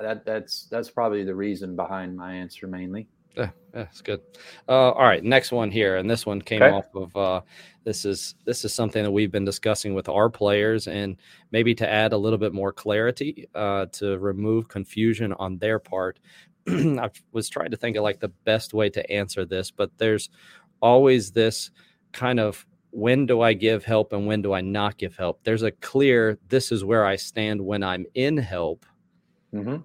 that. 0.00 0.24
That's 0.24 0.66
that's 0.70 0.90
probably 0.90 1.24
the 1.24 1.34
reason 1.34 1.76
behind 1.76 2.16
my 2.16 2.34
answer 2.34 2.66
mainly. 2.66 3.08
Yeah, 3.36 3.50
that's 3.72 4.02
good. 4.02 4.20
Uh, 4.68 4.90
all 4.90 5.04
right, 5.04 5.22
next 5.22 5.52
one 5.52 5.70
here, 5.70 5.96
and 5.96 6.10
this 6.10 6.26
one 6.26 6.42
came 6.42 6.62
okay. 6.62 6.74
off 6.74 6.86
of 6.94 7.16
uh, 7.16 7.40
this 7.84 8.04
is 8.04 8.34
this 8.44 8.64
is 8.64 8.74
something 8.74 9.02
that 9.02 9.10
we've 9.10 9.30
been 9.30 9.44
discussing 9.44 9.94
with 9.94 10.08
our 10.08 10.28
players, 10.28 10.88
and 10.88 11.16
maybe 11.52 11.74
to 11.76 11.88
add 11.88 12.12
a 12.12 12.16
little 12.16 12.38
bit 12.38 12.52
more 12.52 12.72
clarity 12.72 13.48
uh, 13.54 13.86
to 13.92 14.18
remove 14.18 14.68
confusion 14.68 15.32
on 15.34 15.58
their 15.58 15.78
part. 15.78 16.18
I 16.68 17.10
was 17.32 17.48
trying 17.48 17.70
to 17.70 17.76
think 17.76 17.96
of 17.96 18.02
like 18.02 18.20
the 18.20 18.28
best 18.28 18.74
way 18.74 18.90
to 18.90 19.10
answer 19.10 19.44
this, 19.44 19.70
but 19.70 19.96
there's 19.98 20.28
always 20.82 21.30
this 21.30 21.70
kind 22.12 22.40
of 22.40 22.66
when 22.90 23.26
do 23.26 23.40
I 23.40 23.52
give 23.52 23.84
help 23.84 24.12
and 24.12 24.26
when 24.26 24.42
do 24.42 24.52
I 24.52 24.60
not 24.60 24.98
give 24.98 25.16
help? 25.16 25.44
There's 25.44 25.62
a 25.62 25.70
clear 25.70 26.38
this 26.48 26.72
is 26.72 26.84
where 26.84 27.06
I 27.06 27.14
stand 27.14 27.64
when 27.64 27.84
I'm 27.84 28.06
in 28.14 28.36
help. 28.36 28.84
Mm-hmm 29.54 29.76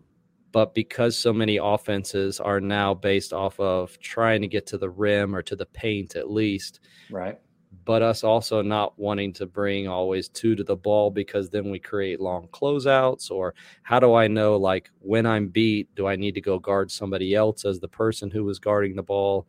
but 0.55 0.73
because 0.73 1.17
so 1.17 1.33
many 1.33 1.57
offenses 1.57 2.39
are 2.39 2.61
now 2.61 2.93
based 2.93 3.33
off 3.33 3.59
of 3.59 3.99
trying 3.99 4.41
to 4.41 4.47
get 4.47 4.65
to 4.65 4.77
the 4.77 4.89
rim 4.89 5.35
or 5.35 5.41
to 5.41 5.53
the 5.53 5.65
paint 5.65 6.15
at 6.15 6.31
least 6.31 6.79
right. 7.11 7.41
but 7.83 8.01
us 8.01 8.23
also 8.23 8.61
not 8.61 8.97
wanting 8.97 9.33
to 9.33 9.45
bring 9.45 9.85
always 9.85 10.29
two 10.29 10.55
to 10.55 10.63
the 10.63 10.77
ball 10.77 11.11
because 11.11 11.49
then 11.49 11.69
we 11.69 11.77
create 11.77 12.21
long 12.21 12.47
closeouts 12.53 13.29
or 13.29 13.53
how 13.83 13.99
do 13.99 14.13
i 14.13 14.29
know 14.29 14.55
like 14.55 14.89
when 14.99 15.25
i'm 15.25 15.49
beat 15.49 15.93
do 15.93 16.07
i 16.07 16.15
need 16.15 16.33
to 16.33 16.39
go 16.39 16.57
guard 16.57 16.89
somebody 16.89 17.35
else 17.35 17.65
as 17.65 17.81
the 17.81 17.89
person 17.89 18.31
who 18.31 18.45
was 18.45 18.57
guarding 18.57 18.95
the 18.95 19.03
ball? 19.03 19.45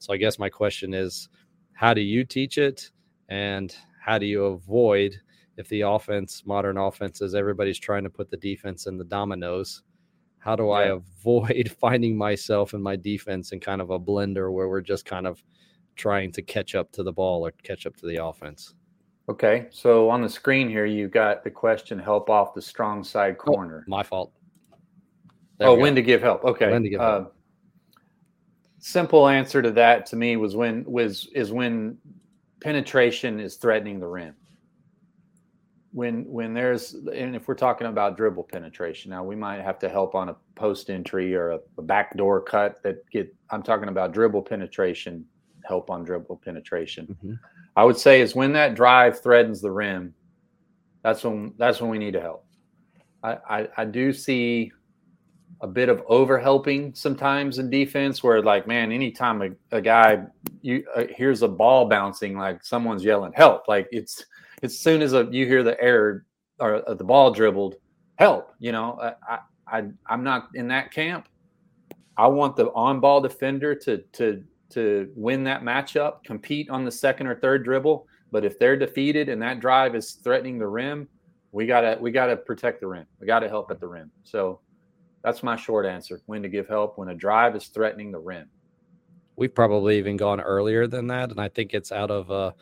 So 0.00 0.12
i 0.12 0.18
guess 0.18 0.38
my 0.38 0.50
question 0.50 0.92
is 0.92 1.30
how 1.72 1.94
do 1.94 2.02
you 2.02 2.24
teach 2.24 2.58
it? 2.58 2.90
And 3.30 3.74
how 4.04 4.18
do 4.18 4.26
you 4.26 4.44
avoid 4.44 5.18
if 5.56 5.66
the 5.70 5.80
offense 5.80 6.42
modern 6.44 6.76
offenses 6.76 7.34
everybody's 7.34 7.78
trying 7.78 8.04
to 8.04 8.10
put 8.10 8.30
the 8.30 8.36
defense 8.36 8.86
in 8.86 8.98
the 8.98 9.04
dominoes 9.04 9.82
how 10.42 10.56
do 10.56 10.64
yeah. 10.64 10.70
I 10.70 10.82
avoid 10.86 11.74
finding 11.80 12.16
myself 12.16 12.74
in 12.74 12.82
my 12.82 12.96
defense 12.96 13.52
in 13.52 13.60
kind 13.60 13.80
of 13.80 13.90
a 13.90 13.98
blender 13.98 14.52
where 14.52 14.68
we're 14.68 14.80
just 14.80 15.04
kind 15.04 15.26
of 15.26 15.42
trying 15.94 16.32
to 16.32 16.42
catch 16.42 16.74
up 16.74 16.90
to 16.92 17.04
the 17.04 17.12
ball 17.12 17.46
or 17.46 17.52
catch 17.62 17.86
up 17.86 17.96
to 17.98 18.06
the 18.06 18.24
offense? 18.24 18.74
Okay, 19.28 19.68
so 19.70 20.10
on 20.10 20.20
the 20.20 20.28
screen 20.28 20.68
here, 20.68 20.84
you've 20.84 21.12
got 21.12 21.44
the 21.44 21.50
question 21.50 21.96
help 21.96 22.28
off 22.28 22.54
the 22.54 22.62
strong 22.62 23.04
side 23.04 23.36
oh, 23.38 23.42
corner. 23.42 23.84
Oh, 23.86 23.90
my 23.90 24.02
fault. 24.02 24.32
There 25.58 25.68
oh, 25.68 25.76
when 25.76 25.94
to 25.94 26.02
give 26.02 26.20
help. 26.20 26.44
Okay. 26.44 26.70
When 26.70 26.82
to 26.82 26.88
give 26.88 27.00
uh. 27.00 27.26
Simple 28.80 29.28
answer 29.28 29.62
to 29.62 29.70
that 29.70 30.06
to 30.06 30.16
me 30.16 30.36
was 30.36 30.56
when 30.56 30.84
was 30.84 31.28
is 31.36 31.52
when 31.52 31.98
penetration 32.60 33.38
is 33.38 33.54
threatening 33.54 34.00
the 34.00 34.08
rim 34.08 34.34
when 35.92 36.24
when 36.24 36.54
there's 36.54 36.94
and 36.94 37.36
if 37.36 37.46
we're 37.46 37.54
talking 37.54 37.86
about 37.86 38.16
dribble 38.16 38.44
penetration 38.44 39.10
now 39.10 39.22
we 39.22 39.36
might 39.36 39.60
have 39.60 39.78
to 39.78 39.88
help 39.88 40.14
on 40.14 40.30
a 40.30 40.36
post 40.54 40.88
entry 40.88 41.34
or 41.34 41.50
a, 41.50 41.60
a 41.76 41.82
backdoor 41.82 42.40
cut 42.40 42.82
that 42.82 43.08
get 43.10 43.34
i'm 43.50 43.62
talking 43.62 43.88
about 43.88 44.12
dribble 44.12 44.42
penetration 44.42 45.24
help 45.64 45.90
on 45.90 46.04
dribble 46.04 46.40
penetration. 46.44 47.06
Mm-hmm. 47.06 47.34
I 47.76 47.84
would 47.84 47.96
say 47.96 48.20
is 48.20 48.34
when 48.34 48.52
that 48.52 48.74
drive 48.74 49.22
threatens 49.22 49.60
the 49.60 49.70
rim, 49.70 50.14
that's 51.02 51.24
when 51.24 51.54
that's 51.56 51.80
when 51.80 51.90
we 51.90 51.98
need 51.98 52.12
to 52.12 52.20
help. 52.20 52.46
I, 53.22 53.38
I, 53.48 53.68
I 53.78 53.84
do 53.84 54.12
see 54.12 54.72
a 55.60 55.66
bit 55.66 55.88
of 55.88 56.02
over 56.08 56.38
helping 56.38 56.92
sometimes 56.94 57.58
in 57.58 57.70
defense 57.70 58.22
where 58.22 58.42
like 58.42 58.66
man 58.66 58.90
anytime 58.90 59.42
a, 59.42 59.50
a 59.70 59.80
guy 59.80 60.20
you 60.60 60.84
uh, 60.96 61.04
hears 61.16 61.42
a 61.42 61.48
ball 61.48 61.88
bouncing 61.88 62.36
like 62.36 62.64
someone's 62.64 63.04
yelling 63.04 63.32
help 63.32 63.68
like 63.68 63.86
it's 63.92 64.24
as 64.62 64.78
soon 64.78 65.02
as 65.02 65.12
a, 65.12 65.28
you 65.30 65.46
hear 65.46 65.62
the 65.62 65.80
air 65.80 66.24
or 66.58 66.88
uh, 66.88 66.94
the 66.94 67.04
ball 67.04 67.30
dribbled 67.30 67.76
help 68.16 68.52
you 68.58 68.72
know 68.72 68.98
I, 69.28 69.38
I 69.66 69.84
i'm 70.06 70.22
not 70.22 70.50
in 70.54 70.68
that 70.68 70.92
camp 70.92 71.28
i 72.16 72.26
want 72.26 72.56
the 72.56 72.72
on 72.72 73.00
ball 73.00 73.20
defender 73.20 73.74
to 73.76 73.98
to 73.98 74.44
to 74.70 75.10
win 75.14 75.44
that 75.44 75.62
matchup 75.62 76.24
compete 76.24 76.70
on 76.70 76.84
the 76.84 76.92
second 76.92 77.26
or 77.26 77.36
third 77.36 77.64
dribble 77.64 78.06
but 78.30 78.44
if 78.44 78.58
they're 78.58 78.76
defeated 78.76 79.28
and 79.28 79.40
that 79.42 79.60
drive 79.60 79.94
is 79.94 80.12
threatening 80.12 80.58
the 80.58 80.66
rim 80.66 81.08
we 81.52 81.66
gotta 81.66 81.96
we 82.00 82.10
gotta 82.10 82.36
protect 82.36 82.80
the 82.80 82.86
rim 82.86 83.06
we 83.20 83.26
gotta 83.26 83.48
help 83.48 83.70
at 83.70 83.80
the 83.80 83.86
rim 83.88 84.10
so 84.24 84.60
that's 85.22 85.42
my 85.42 85.56
short 85.56 85.86
answer. 85.86 86.20
When 86.26 86.42
to 86.42 86.48
give 86.48 86.68
help 86.68 86.98
when 86.98 87.08
a 87.08 87.14
drive 87.14 87.54
is 87.56 87.66
threatening 87.66 88.10
the 88.10 88.18
rim. 88.18 88.48
We've 89.36 89.54
probably 89.54 89.98
even 89.98 90.16
gone 90.16 90.40
earlier 90.40 90.86
than 90.86 91.06
that, 91.06 91.30
and 91.30 91.40
I 91.40 91.48
think 91.48 91.72
it's 91.72 91.90
out 91.90 92.10
of 92.10 92.30
uh, 92.30 92.52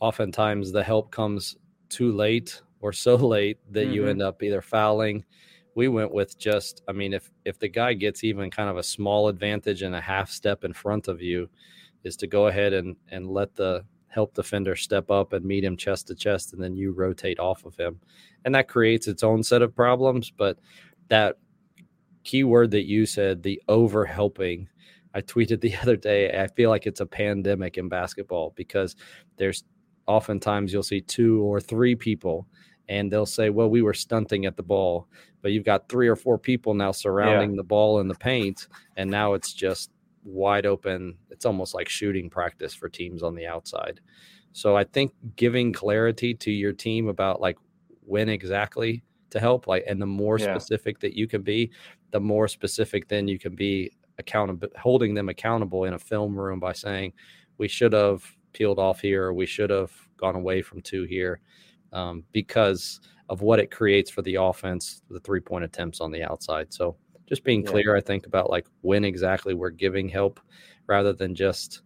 oftentimes 0.00 0.72
the 0.72 0.82
help 0.82 1.10
comes 1.10 1.56
too 1.88 2.12
late 2.12 2.62
or 2.80 2.92
so 2.92 3.16
late 3.34 3.58
that 3.70 3.86
mm-hmm. 3.86 3.94
you 3.94 4.06
end 4.08 4.22
up 4.22 4.42
either 4.42 4.62
fouling. 4.62 5.24
We 5.74 5.88
went 5.88 6.12
with 6.12 6.36
just, 6.38 6.82
I 6.88 6.92
mean, 6.92 7.12
if 7.12 7.30
if 7.44 7.58
the 7.58 7.68
guy 7.68 7.94
gets 7.94 8.24
even 8.24 8.50
kind 8.50 8.68
of 8.68 8.76
a 8.76 8.82
small 8.82 9.28
advantage 9.28 9.82
and 9.82 9.94
a 9.94 10.00
half 10.00 10.30
step 10.30 10.64
in 10.64 10.72
front 10.72 11.06
of 11.08 11.22
you, 11.22 11.48
is 12.02 12.16
to 12.16 12.26
go 12.26 12.48
ahead 12.48 12.72
and 12.72 12.96
and 13.10 13.30
let 13.30 13.54
the 13.54 13.84
help 14.08 14.34
defender 14.34 14.74
step 14.74 15.10
up 15.10 15.32
and 15.32 15.44
meet 15.44 15.62
him 15.62 15.76
chest 15.76 16.08
to 16.08 16.14
chest, 16.14 16.52
and 16.52 16.62
then 16.62 16.74
you 16.74 16.92
rotate 16.92 17.38
off 17.38 17.64
of 17.64 17.76
him, 17.76 18.00
and 18.44 18.54
that 18.54 18.68
creates 18.68 19.06
its 19.06 19.22
own 19.22 19.42
set 19.42 19.62
of 19.62 19.74
problems. 19.74 20.30
But 20.30 20.58
that 21.08 21.36
key 22.24 22.44
word 22.44 22.72
that 22.72 22.86
you 22.86 23.06
said, 23.06 23.42
the 23.42 23.62
over 23.68 24.04
helping. 24.04 24.68
I 25.14 25.22
tweeted 25.22 25.60
the 25.60 25.76
other 25.76 25.96
day, 25.96 26.40
I 26.40 26.48
feel 26.48 26.70
like 26.70 26.86
it's 26.86 27.00
a 27.00 27.06
pandemic 27.06 27.78
in 27.78 27.88
basketball 27.88 28.52
because 28.56 28.96
there's 29.36 29.64
oftentimes 30.10 30.72
you'll 30.72 30.82
see 30.82 31.00
two 31.00 31.40
or 31.42 31.60
three 31.60 31.94
people 31.94 32.46
and 32.88 33.12
they'll 33.12 33.24
say, 33.24 33.50
well, 33.50 33.70
we 33.70 33.82
were 33.82 33.94
stunting 33.94 34.44
at 34.44 34.56
the 34.56 34.62
ball, 34.62 35.06
but 35.40 35.52
you've 35.52 35.64
got 35.64 35.88
three 35.88 36.08
or 36.08 36.16
four 36.16 36.36
people 36.36 36.74
now 36.74 36.90
surrounding 36.90 37.50
yeah. 37.52 37.56
the 37.56 37.62
ball 37.62 38.00
in 38.00 38.08
the 38.08 38.16
paint. 38.16 38.66
And 38.96 39.08
now 39.08 39.34
it's 39.34 39.52
just 39.52 39.90
wide 40.24 40.66
open. 40.66 41.16
It's 41.30 41.46
almost 41.46 41.74
like 41.74 41.88
shooting 41.88 42.28
practice 42.28 42.74
for 42.74 42.88
teams 42.88 43.22
on 43.22 43.36
the 43.36 43.46
outside. 43.46 44.00
So 44.52 44.76
I 44.76 44.82
think 44.82 45.12
giving 45.36 45.72
clarity 45.72 46.34
to 46.34 46.50
your 46.50 46.72
team 46.72 47.06
about 47.06 47.40
like 47.40 47.56
when 48.04 48.28
exactly 48.28 49.04
to 49.30 49.38
help, 49.38 49.68
like, 49.68 49.84
and 49.86 50.02
the 50.02 50.06
more 50.06 50.40
yeah. 50.40 50.58
specific 50.58 50.98
that 51.00 51.14
you 51.14 51.28
can 51.28 51.42
be, 51.42 51.70
the 52.10 52.18
more 52.18 52.48
specific 52.48 53.06
then 53.06 53.28
you 53.28 53.38
can 53.38 53.54
be 53.54 53.92
accountable, 54.18 54.66
holding 54.76 55.14
them 55.14 55.28
accountable 55.28 55.84
in 55.84 55.94
a 55.94 55.98
film 55.98 56.34
room 56.34 56.58
by 56.58 56.72
saying, 56.72 57.12
we 57.58 57.68
should 57.68 57.92
have 57.92 58.24
peeled 58.52 58.78
off 58.78 59.00
here, 59.00 59.32
we 59.32 59.46
should 59.46 59.70
have 59.70 59.92
gone 60.16 60.36
away 60.36 60.62
from 60.62 60.80
two 60.82 61.04
here, 61.04 61.40
um, 61.92 62.24
because 62.32 63.00
of 63.28 63.42
what 63.42 63.60
it 63.60 63.70
creates 63.70 64.10
for 64.10 64.22
the 64.22 64.34
offense, 64.34 65.02
the 65.08 65.20
three 65.20 65.40
point 65.40 65.64
attempts 65.64 66.00
on 66.00 66.10
the 66.10 66.22
outside. 66.22 66.72
So 66.72 66.96
just 67.28 67.44
being 67.44 67.62
yeah. 67.62 67.70
clear, 67.70 67.96
I 67.96 68.00
think 68.00 68.26
about 68.26 68.50
like 68.50 68.66
when 68.82 69.04
exactly 69.04 69.54
we're 69.54 69.70
giving 69.70 70.08
help, 70.08 70.40
rather 70.86 71.12
than 71.12 71.34
just 71.34 71.82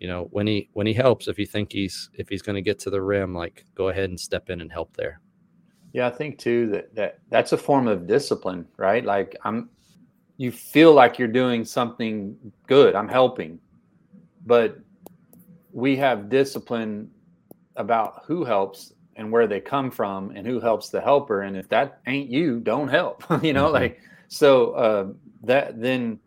you 0.00 0.08
know 0.08 0.28
when 0.30 0.46
he 0.46 0.68
when 0.72 0.86
he 0.86 0.92
helps. 0.92 1.28
If 1.28 1.38
you 1.38 1.46
think 1.46 1.72
he's 1.72 2.10
if 2.14 2.28
he's 2.28 2.42
going 2.42 2.56
to 2.56 2.62
get 2.62 2.78
to 2.80 2.90
the 2.90 3.00
rim, 3.00 3.34
like 3.34 3.64
go 3.74 3.88
ahead 3.88 4.10
and 4.10 4.18
step 4.18 4.50
in 4.50 4.60
and 4.60 4.70
help 4.70 4.96
there. 4.96 5.20
Yeah, 5.92 6.06
I 6.06 6.10
think 6.10 6.38
too 6.38 6.68
that, 6.70 6.94
that 6.94 7.18
that's 7.30 7.52
a 7.52 7.56
form 7.56 7.88
of 7.88 8.06
discipline, 8.06 8.66
right? 8.76 9.04
Like 9.04 9.36
I'm 9.44 9.70
you 10.36 10.52
feel 10.52 10.92
like 10.92 11.18
you're 11.18 11.28
doing 11.28 11.64
something 11.64 12.36
good. 12.66 12.94
I'm 12.94 13.08
helping. 13.08 13.58
But 14.46 14.78
we 15.72 15.96
have 15.96 16.28
discipline 16.28 17.10
about 17.76 18.22
who 18.26 18.44
helps 18.44 18.92
and 19.16 19.30
where 19.30 19.46
they 19.46 19.60
come 19.60 19.90
from 19.90 20.30
and 20.30 20.46
who 20.46 20.60
helps 20.60 20.90
the 20.90 21.00
helper 21.00 21.42
and 21.42 21.56
if 21.56 21.68
that 21.68 22.00
ain't 22.06 22.30
you 22.30 22.60
don't 22.60 22.88
help 22.88 23.24
you 23.42 23.52
know 23.52 23.64
mm-hmm. 23.64 23.74
like 23.74 24.00
so 24.28 24.72
uh, 24.72 25.06
that 25.42 25.80
then 25.80 26.18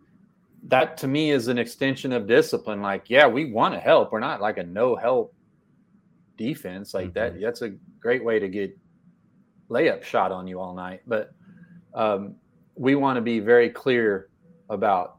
that 0.63 0.97
to 0.97 1.07
me 1.07 1.31
is 1.31 1.47
an 1.47 1.57
extension 1.57 2.11
of 2.11 2.27
discipline 2.27 2.81
like 2.81 3.09
yeah 3.09 3.27
we 3.27 3.51
want 3.51 3.73
to 3.73 3.79
help 3.79 4.11
we're 4.11 4.19
not 4.19 4.41
like 4.41 4.57
a 4.57 4.63
no 4.63 4.95
help 4.95 5.33
defense 6.37 6.93
like 6.93 7.13
mm-hmm. 7.13 7.35
that 7.35 7.41
that's 7.41 7.61
a 7.61 7.71
great 7.99 8.23
way 8.23 8.39
to 8.39 8.47
get 8.47 8.77
layup 9.71 10.03
shot 10.03 10.31
on 10.31 10.47
you 10.47 10.59
all 10.59 10.75
night. 10.75 11.01
But 11.07 11.33
um, 11.93 12.35
we 12.75 12.95
want 12.95 13.17
to 13.17 13.21
be 13.21 13.39
very 13.39 13.69
clear 13.69 14.29
about 14.69 15.17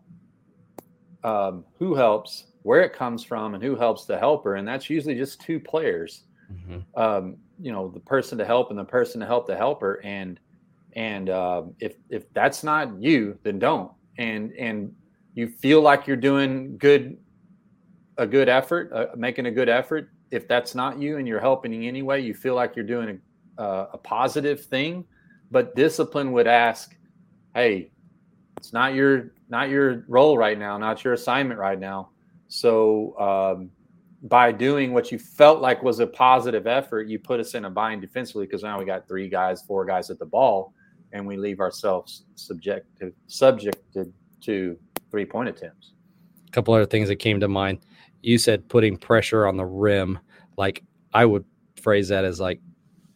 um, 1.25 1.65
who 1.79 1.95
helps, 1.95 2.52
where 2.63 2.83
it 2.83 2.93
comes 2.93 3.25
from, 3.25 3.55
and 3.55 3.63
who 3.63 3.77
helps 3.77 4.05
the 4.05 4.19
helper. 4.19 4.57
And 4.57 4.67
that's 4.67 4.89
usually 4.89 5.15
just 5.15 5.41
two 5.41 5.61
players. 5.61 6.25
Mm-hmm. 6.53 7.01
Um, 7.01 7.37
you 7.61 7.73
know, 7.73 7.89
the 7.89 8.01
person 8.01 8.39
to 8.39 8.45
help 8.45 8.71
and 8.71 8.79
the 8.79 8.85
person 8.85 9.21
to 9.21 9.27
help 9.27 9.47
the 9.47 9.57
helper. 9.57 10.01
And 10.05 10.39
and 10.95 11.31
uh, 11.31 11.65
if 11.81 11.97
if 12.11 12.33
that's 12.33 12.63
not 12.63 13.01
you, 13.01 13.39
then 13.43 13.59
don't. 13.59 13.91
And 14.19 14.53
and 14.53 14.95
you 15.35 15.49
feel 15.49 15.81
like 15.81 16.07
you're 16.07 16.17
doing 16.17 16.77
good, 16.77 17.17
a 18.19 18.27
good 18.27 18.49
effort, 18.49 18.93
uh, 18.93 19.07
making 19.17 19.47
a 19.47 19.51
good 19.51 19.69
effort. 19.69 20.11
If 20.31 20.49
that's 20.49 20.75
not 20.75 20.99
you 20.99 21.19
and 21.19 21.27
you're 21.27 21.41
helping 21.41 21.73
anyway, 21.87 22.23
you 22.23 22.35
feel 22.35 22.55
like 22.55 22.77
you're 22.77 22.87
doing 22.87 23.09
a 23.09 23.19
uh, 23.59 23.89
a 23.93 23.99
positive 23.99 24.65
thing, 24.65 25.05
but 25.51 25.77
discipline 25.77 26.33
would 26.33 26.47
ask, 26.47 26.97
"Hey, 27.55 27.91
it's 28.57 28.73
not 28.73 28.95
your 28.95 29.33
not 29.49 29.69
your 29.69 30.05
role 30.09 30.39
right 30.39 30.59
now, 30.59 30.79
not 30.79 31.05
your 31.05 31.13
assignment 31.13 31.61
right 31.61 31.79
now." 31.79 32.11
So 32.53 33.19
um, 33.19 33.71
by 34.25 34.53
doing 34.53 34.93
what 34.93 35.11
you 35.11 35.19
felt 35.19 35.63
like 35.63 35.83
was 35.83 36.01
a 36.01 36.07
positive 36.07 36.67
effort, 36.67 37.09
you 37.09 37.19
put 37.19 37.41
us 37.41 37.55
in 37.55 37.65
a 37.65 37.71
bind 37.71 38.03
defensively 38.03 38.45
because 38.45 38.63
now 38.63 38.79
we 38.79 38.85
got 38.85 39.09
three 39.09 39.27
guys, 39.27 39.63
four 39.63 39.87
guys 39.87 40.11
at 40.11 40.19
the 40.19 40.27
ball, 40.27 40.75
and 41.13 41.27
we 41.27 41.39
leave 41.39 41.61
ourselves 41.61 42.25
subject 42.35 42.87
to 42.99 43.11
subjected 43.27 44.13
to 44.43 44.79
three 45.11 45.25
point 45.25 45.49
attempts. 45.49 45.95
A 46.47 46.51
couple 46.51 46.75
other 46.75 46.85
things 46.85 47.09
that 47.09 47.17
came 47.17 47.41
to 47.41 47.49
mind. 47.49 47.79
You 48.21 48.37
said 48.37 48.69
putting 48.69 48.99
pressure 48.99 49.47
on 49.47 49.57
the 49.57 49.65
rim. 49.65 50.19
Like 50.59 50.83
I 51.15 51.25
would 51.25 51.47
phrase 51.77 52.09
that 52.09 52.27
as 52.27 52.39
like 52.39 52.61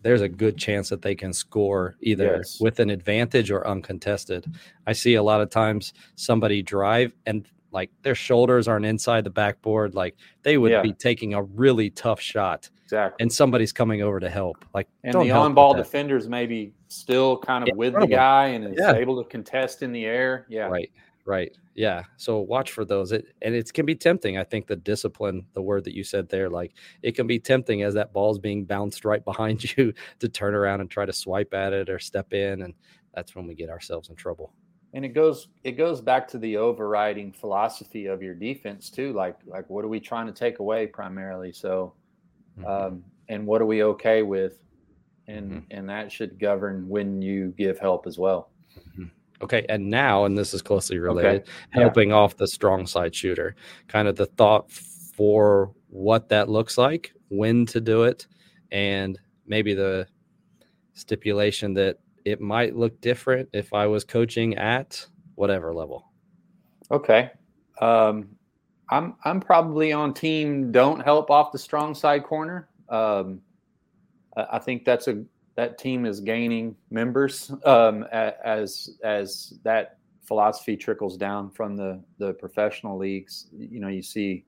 there's 0.00 0.22
a 0.22 0.28
good 0.30 0.56
chance 0.56 0.88
that 0.88 1.02
they 1.02 1.14
can 1.14 1.34
score 1.34 1.96
either 2.00 2.36
yes. 2.38 2.58
with 2.58 2.80
an 2.80 2.88
advantage 2.88 3.50
or 3.50 3.66
uncontested. 3.68 4.46
I 4.86 4.94
see 4.94 5.16
a 5.16 5.22
lot 5.22 5.42
of 5.42 5.50
times 5.50 5.92
somebody 6.14 6.62
drive 6.62 7.12
and 7.26 7.46
like 7.76 7.90
their 8.00 8.14
shoulders 8.14 8.68
aren't 8.68 8.86
inside 8.86 9.22
the 9.22 9.30
backboard. 9.30 9.94
Like 9.94 10.16
they 10.42 10.56
would 10.56 10.72
yeah. 10.72 10.80
be 10.80 10.94
taking 10.94 11.34
a 11.34 11.42
really 11.42 11.90
tough 11.90 12.22
shot. 12.22 12.70
Exactly. 12.84 13.22
And 13.22 13.30
somebody's 13.30 13.70
coming 13.70 14.00
over 14.00 14.18
to 14.18 14.30
help. 14.30 14.64
Like 14.72 14.88
and 15.04 15.12
the 15.12 15.30
on 15.30 15.52
ball 15.52 15.74
defenders 15.74 16.26
maybe 16.26 16.72
still 16.88 17.36
kind 17.36 17.68
of 17.68 17.76
with 17.76 17.92
the 17.92 18.06
guy 18.06 18.46
and 18.46 18.64
is 18.64 18.76
yeah. 18.78 18.94
able 18.94 19.22
to 19.22 19.28
contest 19.28 19.82
in 19.82 19.92
the 19.92 20.06
air. 20.06 20.46
Yeah. 20.48 20.68
Right. 20.68 20.90
Right. 21.26 21.54
Yeah. 21.74 22.04
So 22.16 22.38
watch 22.38 22.72
for 22.72 22.86
those. 22.86 23.12
It, 23.12 23.26
and 23.42 23.54
it 23.54 23.70
can 23.74 23.84
be 23.84 23.94
tempting. 23.94 24.38
I 24.38 24.44
think 24.44 24.66
the 24.66 24.76
discipline, 24.76 25.44
the 25.52 25.60
word 25.60 25.84
that 25.84 25.94
you 25.94 26.02
said 26.02 26.30
there, 26.30 26.48
like 26.48 26.72
it 27.02 27.14
can 27.14 27.26
be 27.26 27.38
tempting 27.38 27.82
as 27.82 27.92
that 27.92 28.14
ball's 28.14 28.38
being 28.38 28.64
bounced 28.64 29.04
right 29.04 29.22
behind 29.22 29.64
you 29.76 29.92
to 30.20 30.30
turn 30.30 30.54
around 30.54 30.80
and 30.80 30.90
try 30.90 31.04
to 31.04 31.12
swipe 31.12 31.52
at 31.52 31.74
it 31.74 31.90
or 31.90 31.98
step 31.98 32.32
in. 32.32 32.62
And 32.62 32.72
that's 33.14 33.36
when 33.36 33.46
we 33.46 33.54
get 33.54 33.68
ourselves 33.68 34.08
in 34.08 34.16
trouble. 34.16 34.54
And 34.96 35.04
it 35.04 35.10
goes 35.10 35.48
it 35.62 35.72
goes 35.72 36.00
back 36.00 36.26
to 36.28 36.38
the 36.38 36.56
overriding 36.56 37.30
philosophy 37.30 38.06
of 38.06 38.22
your 38.22 38.32
defense 38.32 38.88
too. 38.88 39.12
Like 39.12 39.36
like 39.44 39.68
what 39.68 39.84
are 39.84 39.88
we 39.88 40.00
trying 40.00 40.26
to 40.26 40.32
take 40.32 40.58
away 40.58 40.86
primarily? 40.86 41.52
So 41.52 41.92
mm-hmm. 42.58 42.66
um, 42.66 43.04
and 43.28 43.46
what 43.46 43.60
are 43.60 43.66
we 43.66 43.82
okay 43.84 44.22
with? 44.22 44.58
And 45.28 45.50
mm-hmm. 45.50 45.58
and 45.70 45.86
that 45.90 46.10
should 46.10 46.38
govern 46.38 46.88
when 46.88 47.20
you 47.20 47.52
give 47.58 47.78
help 47.78 48.06
as 48.06 48.16
well. 48.16 48.48
Mm-hmm. 48.78 49.04
Okay, 49.42 49.66
and 49.68 49.90
now, 49.90 50.24
and 50.24 50.38
this 50.38 50.54
is 50.54 50.62
closely 50.62 50.98
related, 50.98 51.42
okay. 51.42 51.50
helping 51.72 52.08
yeah. 52.08 52.14
off 52.14 52.38
the 52.38 52.48
strong 52.48 52.86
side 52.86 53.14
shooter. 53.14 53.54
Kind 53.88 54.08
of 54.08 54.16
the 54.16 54.24
thought 54.24 54.72
for 54.72 55.72
what 55.90 56.30
that 56.30 56.48
looks 56.48 56.78
like, 56.78 57.12
when 57.28 57.66
to 57.66 57.82
do 57.82 58.04
it, 58.04 58.26
and 58.72 59.18
maybe 59.46 59.74
the 59.74 60.06
stipulation 60.94 61.74
that 61.74 61.98
it 62.26 62.40
might 62.40 62.74
look 62.74 63.00
different 63.00 63.48
if 63.52 63.72
I 63.72 63.86
was 63.86 64.02
coaching 64.02 64.58
at 64.58 65.06
whatever 65.36 65.72
level. 65.72 66.10
Okay. 66.90 67.30
Um, 67.80 68.28
I'm 68.90 69.14
I'm 69.24 69.40
probably 69.40 69.92
on 69.92 70.12
team 70.12 70.72
don't 70.72 71.00
help 71.00 71.30
off 71.30 71.52
the 71.52 71.58
strong 71.58 71.94
side 71.94 72.24
corner. 72.24 72.68
Um, 72.88 73.40
I 74.36 74.58
think 74.58 74.84
that's 74.84 75.06
a 75.06 75.24
that 75.54 75.78
team 75.78 76.04
is 76.04 76.20
gaining 76.20 76.76
members 76.90 77.52
um, 77.64 78.04
as 78.12 78.98
as 79.04 79.54
that 79.62 79.98
philosophy 80.26 80.76
trickles 80.76 81.16
down 81.16 81.50
from 81.50 81.76
the 81.76 82.02
the 82.18 82.34
professional 82.34 82.98
leagues. 82.98 83.46
You 83.56 83.78
know, 83.78 83.88
you 83.88 84.02
see 84.02 84.44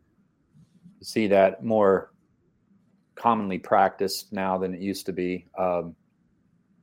see 1.00 1.28
that 1.28 1.64
more 1.64 2.12
commonly 3.14 3.58
practiced 3.58 4.32
now 4.32 4.58
than 4.58 4.74
it 4.74 4.80
used 4.80 5.06
to 5.06 5.12
be. 5.12 5.46
Um, 5.56 5.94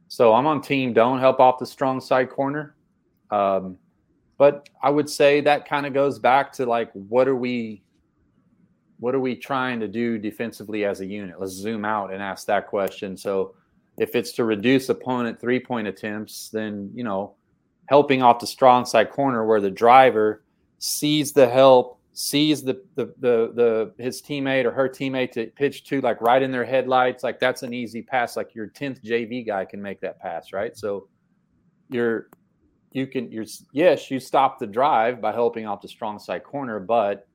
so 0.07 0.33
I'm 0.33 0.47
on 0.47 0.62
team 0.62 0.93
don't 0.93 1.19
help 1.19 1.39
off 1.39 1.59
the 1.59 1.65
strong 1.65 2.00
side 2.00 2.29
corner. 2.29 2.75
Um, 3.31 3.77
but 4.38 4.69
I 4.81 4.89
would 4.89 5.09
say 5.09 5.41
that 5.41 5.67
kind 5.67 5.85
of 5.85 5.93
goes 5.93 6.19
back 6.19 6.51
to 6.53 6.65
like 6.65 6.91
what 6.93 7.27
are 7.27 7.35
we 7.35 7.81
what 9.00 9.13
are 9.13 9.19
we 9.19 9.35
trying 9.35 9.79
to 9.79 9.88
do 9.88 10.17
defensively 10.17 10.85
as 10.85 11.01
a 11.01 11.05
unit? 11.05 11.39
Let's 11.39 11.51
zoom 11.51 11.83
out 11.83 12.13
and 12.13 12.21
ask 12.21 12.47
that 12.47 12.67
question. 12.67 13.17
So 13.17 13.55
if 13.97 14.15
it's 14.15 14.31
to 14.33 14.45
reduce 14.45 14.89
opponent 14.89 15.39
three 15.39 15.59
point 15.59 15.88
attempts, 15.88 16.50
then 16.50 16.91
you 16.93 17.03
know, 17.03 17.35
helping 17.88 18.21
off 18.21 18.39
the 18.39 18.47
strong 18.47 18.85
side 18.85 19.12
corner 19.12 19.45
where 19.45 19.62
the 19.62 19.71
driver 19.71 20.43
sees 20.79 21.31
the 21.31 21.47
help, 21.47 22.00
sees 22.15 22.63
the 22.63 22.81
the 22.95 23.13
the, 23.19 23.51
the 23.53 23.93
his 24.01 24.22
teammate 24.22 24.63
or 24.63 24.72
her 24.72 24.88
teammate 24.88 25.31
to 25.34 25.48
pitch 25.48 25.84
to 25.84 26.00
like 26.00 26.22
right 26.22 26.41
in 26.41 26.50
their 26.50 26.63
headlights, 26.63 27.24
like 27.24 27.39
that's 27.39 27.62
an 27.62 27.74
easy 27.74 28.01
pass. 28.01 28.38
Like 28.38 28.55
your 28.55 28.69
10th 28.69 29.03
JV 29.03 29.45
guy 29.45 29.65
can 29.65 29.81
make 29.81 30.00
that 30.00 30.19
pass, 30.19 30.53
right? 30.53 30.75
So 30.77 31.10
you're 31.89 32.29
you 32.93 33.05
can 33.05 33.29
you're 33.31 33.45
yes, 33.74 34.10
you 34.10 34.22
stop 34.22 34.60
the 34.60 34.65
drive 34.65 35.19
by 35.22 35.34
helping 35.34 35.67
off 35.67 35.81
the 35.81 35.89
strong 35.89 36.17
side 36.17 36.45
corner, 36.45 36.79
but 36.79 37.27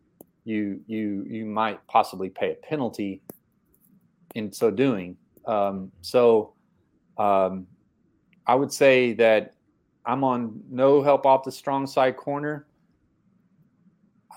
you 0.45 0.81
you 0.87 1.27
you 1.29 1.45
might 1.45 1.87
possibly 1.87 2.31
pay 2.31 2.53
a 2.53 2.67
penalty 2.67 3.21
in 4.35 4.51
so 4.51 4.71
doing. 4.71 5.15
Um, 5.47 5.93
so 6.01 6.55
um, 7.19 7.67
I 8.47 8.55
would 8.55 8.73
say 8.73 9.13
that 9.15 9.53
I'm 10.07 10.25
on 10.25 10.63
no 10.71 11.03
help 11.03 11.27
off 11.27 11.45
the 11.45 11.53
strong 11.53 11.87
side 11.87 12.17
corner. 12.17 12.67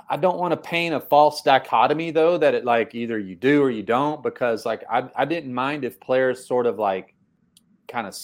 I 0.10 0.18
don't 0.18 0.38
want 0.38 0.52
to 0.52 0.58
paint 0.58 0.96
a 0.96 1.00
false 1.00 1.42
dichotomy 1.42 2.12
though 2.12 2.38
that 2.38 2.54
it 2.54 2.66
like 2.66 2.96
either 2.96 3.20
you 3.20 3.36
do 3.36 3.62
or 3.62 3.70
you 3.70 3.84
don't 3.84 4.24
because 4.24 4.66
like 4.66 4.84
I, 4.90 5.10
I 5.16 5.26
didn't 5.26 5.54
mind 5.54 5.84
if 5.86 6.00
players 6.00 6.48
sort 6.48 6.66
of 6.66 6.80
like 6.80 7.16
kind 7.88 8.08
of 8.08 8.16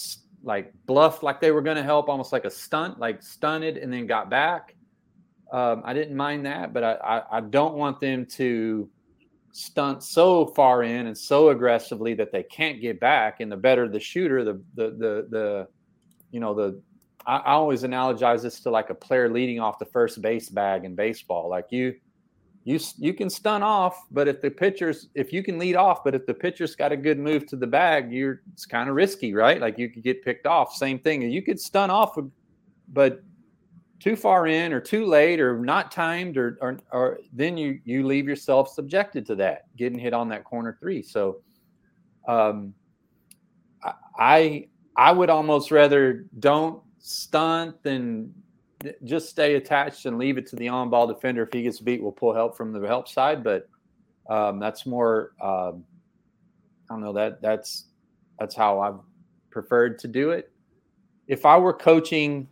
like 0.42 0.72
bluffed 0.86 1.22
like 1.22 1.40
they 1.40 1.50
were 1.50 1.62
going 1.62 1.76
to 1.76 1.82
help 1.82 2.08
almost 2.08 2.32
like 2.32 2.44
a 2.44 2.50
stunt 2.50 2.98
like 2.98 3.22
stunted 3.22 3.76
and 3.76 3.92
then 3.92 4.06
got 4.06 4.30
back 4.30 4.74
um, 5.52 5.82
I 5.84 5.92
didn't 5.94 6.16
mind 6.16 6.46
that, 6.46 6.72
but 6.72 6.84
I, 6.84 6.92
I, 6.94 7.38
I, 7.38 7.40
don't 7.40 7.74
want 7.74 7.98
them 8.00 8.24
to 8.36 8.88
stunt 9.50 10.04
so 10.04 10.46
far 10.46 10.84
in 10.84 11.08
and 11.08 11.18
so 11.18 11.48
aggressively 11.48 12.14
that 12.14 12.30
they 12.30 12.44
can't 12.44 12.80
get 12.80 13.00
back. 13.00 13.40
And 13.40 13.50
the 13.50 13.56
better 13.56 13.88
the 13.88 13.98
shooter, 13.98 14.44
the 14.44 14.62
the 14.74 14.90
the, 14.90 15.26
the 15.28 15.68
you 16.30 16.38
know 16.38 16.54
the 16.54 16.80
I, 17.26 17.52
always 17.52 17.82
analogize 17.82 18.42
this 18.42 18.60
to 18.60 18.70
like 18.70 18.90
a 18.90 18.94
player 18.94 19.28
leading 19.28 19.60
off 19.60 19.78
the 19.78 19.86
first 19.86 20.22
base 20.22 20.48
bag 20.48 20.84
in 20.84 20.94
baseball. 20.94 21.48
Like 21.48 21.66
you 21.70 21.94
you 22.64 22.78
you 22.98 23.14
can 23.14 23.30
stun 23.30 23.62
off, 23.62 24.06
but 24.10 24.28
if 24.28 24.40
the 24.40 24.50
pitcher's 24.50 25.08
if 25.14 25.32
you 25.32 25.42
can 25.42 25.58
lead 25.58 25.76
off, 25.76 26.04
but 26.04 26.14
if 26.14 26.26
the 26.26 26.34
pitcher's 26.34 26.74
got 26.74 26.92
a 26.92 26.96
good 26.96 27.18
move 27.18 27.46
to 27.46 27.56
the 27.56 27.66
bag, 27.66 28.12
you're 28.12 28.42
it's 28.52 28.66
kind 28.66 28.88
of 28.88 28.94
risky, 28.94 29.34
right? 29.34 29.60
Like 29.60 29.78
you 29.78 29.88
could 29.88 30.02
get 30.02 30.24
picked 30.24 30.46
off. 30.46 30.74
Same 30.74 30.98
thing. 30.98 31.22
You 31.22 31.42
could 31.42 31.60
stun 31.60 31.90
off, 31.90 32.16
but 32.92 33.22
too 34.00 34.16
far 34.16 34.46
in 34.46 34.72
or 34.72 34.80
too 34.80 35.04
late 35.04 35.40
or 35.40 35.58
not 35.58 35.92
timed 35.92 36.36
or, 36.38 36.56
or, 36.60 36.78
or 36.90 37.18
then 37.32 37.56
you 37.56 37.78
you 37.84 38.06
leave 38.06 38.26
yourself 38.26 38.68
subjected 38.70 39.26
to 39.26 39.34
that 39.34 39.64
getting 39.76 39.98
hit 39.98 40.14
on 40.14 40.28
that 40.28 40.42
corner 40.42 40.76
three 40.80 41.02
so 41.02 41.42
um, 42.26 42.72
i 44.18 44.66
i 44.96 45.12
would 45.12 45.28
almost 45.28 45.70
rather 45.70 46.24
don't 46.38 46.82
stunt 47.00 47.82
than 47.82 48.32
just 49.04 49.28
stay 49.28 49.56
attached 49.56 50.06
and 50.06 50.18
leave 50.18 50.38
it 50.38 50.46
to 50.46 50.56
the 50.56 50.68
on 50.68 50.88
ball 50.88 51.06
defender 51.06 51.42
if 51.42 51.52
he 51.52 51.62
gets 51.62 51.80
beat 51.80 52.02
we'll 52.02 52.12
pull 52.12 52.32
help 52.32 52.56
from 52.56 52.72
the 52.72 52.86
help 52.86 53.08
side 53.08 53.42
but 53.44 53.68
um, 54.28 54.58
that's 54.58 54.86
more 54.86 55.32
um, 55.42 55.84
i 56.88 56.94
don't 56.94 57.02
know 57.02 57.12
that 57.12 57.42
that's 57.42 57.86
that's 58.38 58.54
how 58.54 58.80
i've 58.80 59.00
preferred 59.50 59.98
to 59.98 60.08
do 60.08 60.30
it 60.30 60.52
if 61.26 61.44
i 61.44 61.56
were 61.56 61.74
coaching 61.74 62.48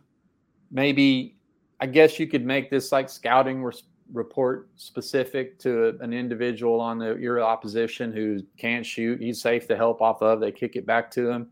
maybe 0.71 1.35
I 1.79 1.85
guess 1.85 2.19
you 2.19 2.27
could 2.27 2.45
make 2.45 2.69
this 2.69 2.91
like 2.91 3.09
scouting 3.09 3.63
re- 3.63 3.73
report 4.11 4.69
specific 4.75 5.59
to 5.59 5.97
an 6.01 6.13
individual 6.13 6.81
on 6.81 6.99
the, 6.99 7.15
your 7.15 7.41
opposition 7.41 8.11
who 8.11 8.41
can't 8.57 8.85
shoot. 8.85 9.21
He's 9.21 9.41
safe 9.41 9.67
to 9.67 9.77
help 9.77 10.01
off 10.01 10.21
of. 10.21 10.39
They 10.39 10.51
kick 10.51 10.75
it 10.75 10.85
back 10.85 11.09
to 11.11 11.29
him, 11.29 11.49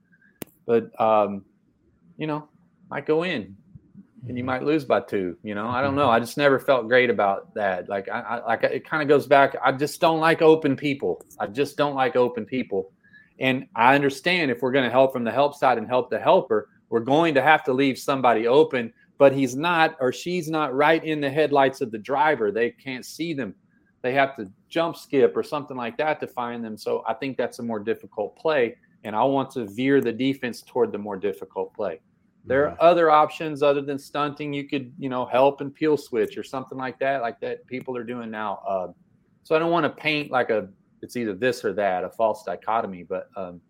but 0.65 0.99
um, 0.99 1.45
you 2.17 2.27
know, 2.27 2.49
might 2.89 3.05
go 3.05 3.23
in, 3.23 3.55
and 4.27 4.37
you 4.37 4.43
mm-hmm. 4.43 4.45
might 4.45 4.63
lose 4.63 4.85
by 4.85 5.01
two. 5.01 5.37
You 5.43 5.55
know, 5.55 5.67
I 5.67 5.81
don't 5.81 5.91
mm-hmm. 5.91 5.99
know. 5.99 6.09
I 6.09 6.19
just 6.19 6.37
never 6.37 6.59
felt 6.59 6.87
great 6.87 7.09
about 7.09 7.53
that. 7.55 7.89
Like 7.89 8.09
I, 8.09 8.19
I 8.21 8.45
like 8.45 8.63
it 8.63 8.87
kind 8.87 9.01
of 9.01 9.09
goes 9.09 9.27
back. 9.27 9.55
I 9.63 9.71
just 9.71 10.01
don't 10.01 10.19
like 10.19 10.41
open 10.41 10.75
people. 10.75 11.23
I 11.39 11.47
just 11.47 11.77
don't 11.77 11.95
like 11.95 12.15
open 12.15 12.45
people. 12.45 12.91
And 13.39 13.67
I 13.75 13.93
understand 13.93 14.49
if 14.49 14.61
we're 14.61 14.71
going 14.71 14.85
to 14.85 14.91
help 14.91 15.13
from 15.13 15.23
the 15.23 15.31
help 15.31 15.55
side 15.55 15.77
and 15.77 15.87
help 15.87 16.09
the 16.09 16.19
helper, 16.19 16.69
we're 16.89 17.01
going 17.01 17.35
to 17.35 17.41
have 17.41 17.63
to 17.65 17.73
leave 17.73 17.99
somebody 17.99 18.47
open 18.47 18.91
but 19.17 19.33
he's 19.33 19.55
not 19.55 19.95
or 19.99 20.11
she's 20.11 20.49
not 20.49 20.73
right 20.75 21.03
in 21.03 21.21
the 21.21 21.29
headlights 21.29 21.81
of 21.81 21.91
the 21.91 21.97
driver. 21.97 22.51
They 22.51 22.71
can't 22.71 23.05
see 23.05 23.33
them. 23.33 23.55
They 24.01 24.13
have 24.13 24.35
to 24.37 24.49
jump 24.69 24.95
skip 24.95 25.35
or 25.35 25.43
something 25.43 25.75
like 25.75 25.97
that 25.97 26.19
to 26.19 26.27
find 26.27 26.63
them. 26.63 26.77
So 26.77 27.03
I 27.07 27.13
think 27.13 27.37
that's 27.37 27.59
a 27.59 27.63
more 27.63 27.79
difficult 27.79 28.37
play. 28.37 28.77
And 29.03 29.15
I 29.15 29.23
want 29.23 29.51
to 29.51 29.65
veer 29.65 30.01
the 30.01 30.11
defense 30.11 30.61
toward 30.61 30.91
the 30.91 30.97
more 30.97 31.17
difficult 31.17 31.73
play. 31.73 31.99
There 32.47 32.67
are 32.69 32.77
other 32.79 33.11
options 33.11 33.61
other 33.61 33.81
than 33.81 33.99
stunting. 33.99 34.53
You 34.53 34.67
could, 34.67 34.93
you 34.97 35.09
know, 35.09 35.25
help 35.25 35.61
and 35.61 35.73
peel 35.73 35.97
switch 35.97 36.37
or 36.37 36.43
something 36.43 36.77
like 36.77 36.97
that, 36.99 37.21
like 37.21 37.39
that 37.41 37.67
people 37.67 37.95
are 37.97 38.03
doing 38.03 38.31
now. 38.31 38.61
Uh, 38.67 38.87
so 39.43 39.55
I 39.55 39.59
don't 39.59 39.71
want 39.71 39.83
to 39.83 39.89
paint 39.89 40.31
like 40.31 40.49
a 40.49 40.69
it's 41.01 41.15
either 41.15 41.33
this 41.33 41.63
or 41.63 41.73
that, 41.73 42.03
a 42.03 42.09
false 42.09 42.43
dichotomy. 42.43 43.03
But 43.03 43.29
um, 43.35 43.61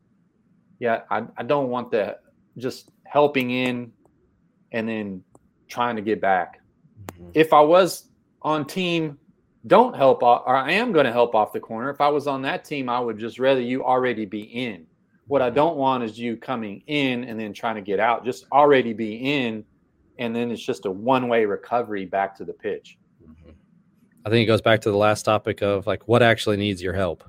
yeah, 0.79 1.01
I, 1.11 1.23
I 1.37 1.43
don't 1.43 1.69
want 1.69 1.91
the 1.91 2.17
just 2.57 2.91
helping 3.05 3.51
in 3.51 3.91
and 4.71 4.87
then 4.87 5.23
trying 5.67 5.95
to 5.95 6.01
get 6.01 6.21
back. 6.21 6.61
Mm-hmm. 7.13 7.29
If 7.33 7.53
I 7.53 7.61
was 7.61 8.09
on 8.41 8.65
team, 8.65 9.17
don't 9.67 9.95
help 9.95 10.23
off, 10.23 10.43
or 10.45 10.55
I 10.55 10.71
am 10.71 10.91
going 10.91 11.05
to 11.05 11.11
help 11.11 11.35
off 11.35 11.51
the 11.53 11.59
corner. 11.59 11.89
If 11.89 12.01
I 12.01 12.07
was 12.07 12.25
on 12.25 12.41
that 12.43 12.63
team, 12.63 12.89
I 12.89 12.99
would 12.99 13.19
just 13.19 13.37
rather 13.37 13.61
you 13.61 13.83
already 13.83 14.25
be 14.25 14.41
in. 14.41 14.86
What 15.27 15.41
I 15.41 15.49
don't 15.49 15.77
want 15.77 16.03
is 16.03 16.17
you 16.17 16.37
coming 16.37 16.83
in 16.87 17.25
and 17.25 17.39
then 17.39 17.53
trying 17.53 17.75
to 17.75 17.81
get 17.81 17.99
out. 17.99 18.23
Just 18.23 18.45
already 18.51 18.93
be 18.93 19.15
in, 19.15 19.65
and 20.17 20.35
then 20.35 20.51
it's 20.51 20.63
just 20.63 20.85
a 20.85 20.91
one-way 20.91 21.45
recovery 21.45 22.05
back 22.05 22.35
to 22.37 22.45
the 22.45 22.53
pitch. 22.53 22.97
Mm-hmm. 23.21 23.51
I 24.25 24.29
think 24.29 24.43
it 24.43 24.47
goes 24.47 24.61
back 24.61 24.81
to 24.81 24.91
the 24.91 24.97
last 24.97 25.23
topic 25.23 25.61
of 25.61 25.85
like 25.85 26.07
what 26.07 26.23
actually 26.23 26.57
needs 26.57 26.81
your 26.81 26.93
help. 26.93 27.23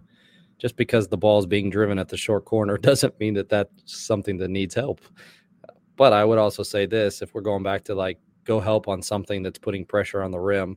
Just 0.59 0.77
because 0.77 1.09
the 1.09 1.17
ball 1.17 1.39
is 1.39 1.47
being 1.47 1.71
driven 1.71 1.99
at 1.99 2.09
the 2.09 2.17
short 2.17 2.45
corner 2.45 2.77
doesn't 2.79 3.19
mean 3.19 3.35
that 3.35 3.49
that's 3.49 3.71
something 3.85 4.39
that 4.39 4.49
needs 4.49 4.75
help. 4.75 5.01
But 5.97 6.13
I 6.13 6.25
would 6.25 6.39
also 6.39 6.63
say 6.63 6.87
this: 6.87 7.21
if 7.21 7.35
we're 7.35 7.41
going 7.41 7.65
back 7.65 7.85
to 7.85 7.95
like 7.95 8.19
go 8.49 8.61
help 8.61 8.89
on 8.89 9.03
something 9.03 9.43
that's 9.43 9.59
putting 9.59 9.85
pressure 9.85 10.23
on 10.23 10.31
the 10.31 10.39
rim. 10.41 10.77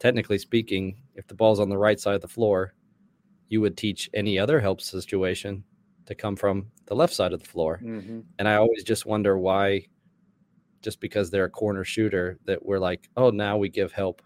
Technically 0.00 0.36
speaking, 0.36 0.96
if 1.14 1.26
the 1.28 1.34
ball's 1.34 1.60
on 1.60 1.68
the 1.68 1.78
right 1.78 1.98
side 1.98 2.16
of 2.16 2.20
the 2.20 2.28
floor, 2.28 2.74
you 3.48 3.60
would 3.60 3.76
teach 3.76 4.10
any 4.14 4.38
other 4.38 4.60
help 4.60 4.80
situation 4.80 5.62
to 6.08 6.14
come 6.14 6.36
from 6.36 6.66
the 6.86 6.96
left 6.96 7.12
side 7.12 7.34
of 7.34 7.40
the 7.40 7.48
floor. 7.48 7.80
Mm-hmm. 7.84 8.20
And 8.38 8.48
I 8.48 8.54
always 8.54 8.82
just 8.82 9.04
wonder 9.04 9.38
why, 9.38 9.86
just 10.80 11.00
because 11.00 11.30
they're 11.30 11.44
a 11.44 11.50
corner 11.50 11.84
shooter, 11.84 12.38
that 12.46 12.64
we're 12.64 12.78
like, 12.78 13.10
oh, 13.18 13.28
now 13.28 13.58
we 13.58 13.68
give 13.68 13.92
help 13.92 14.22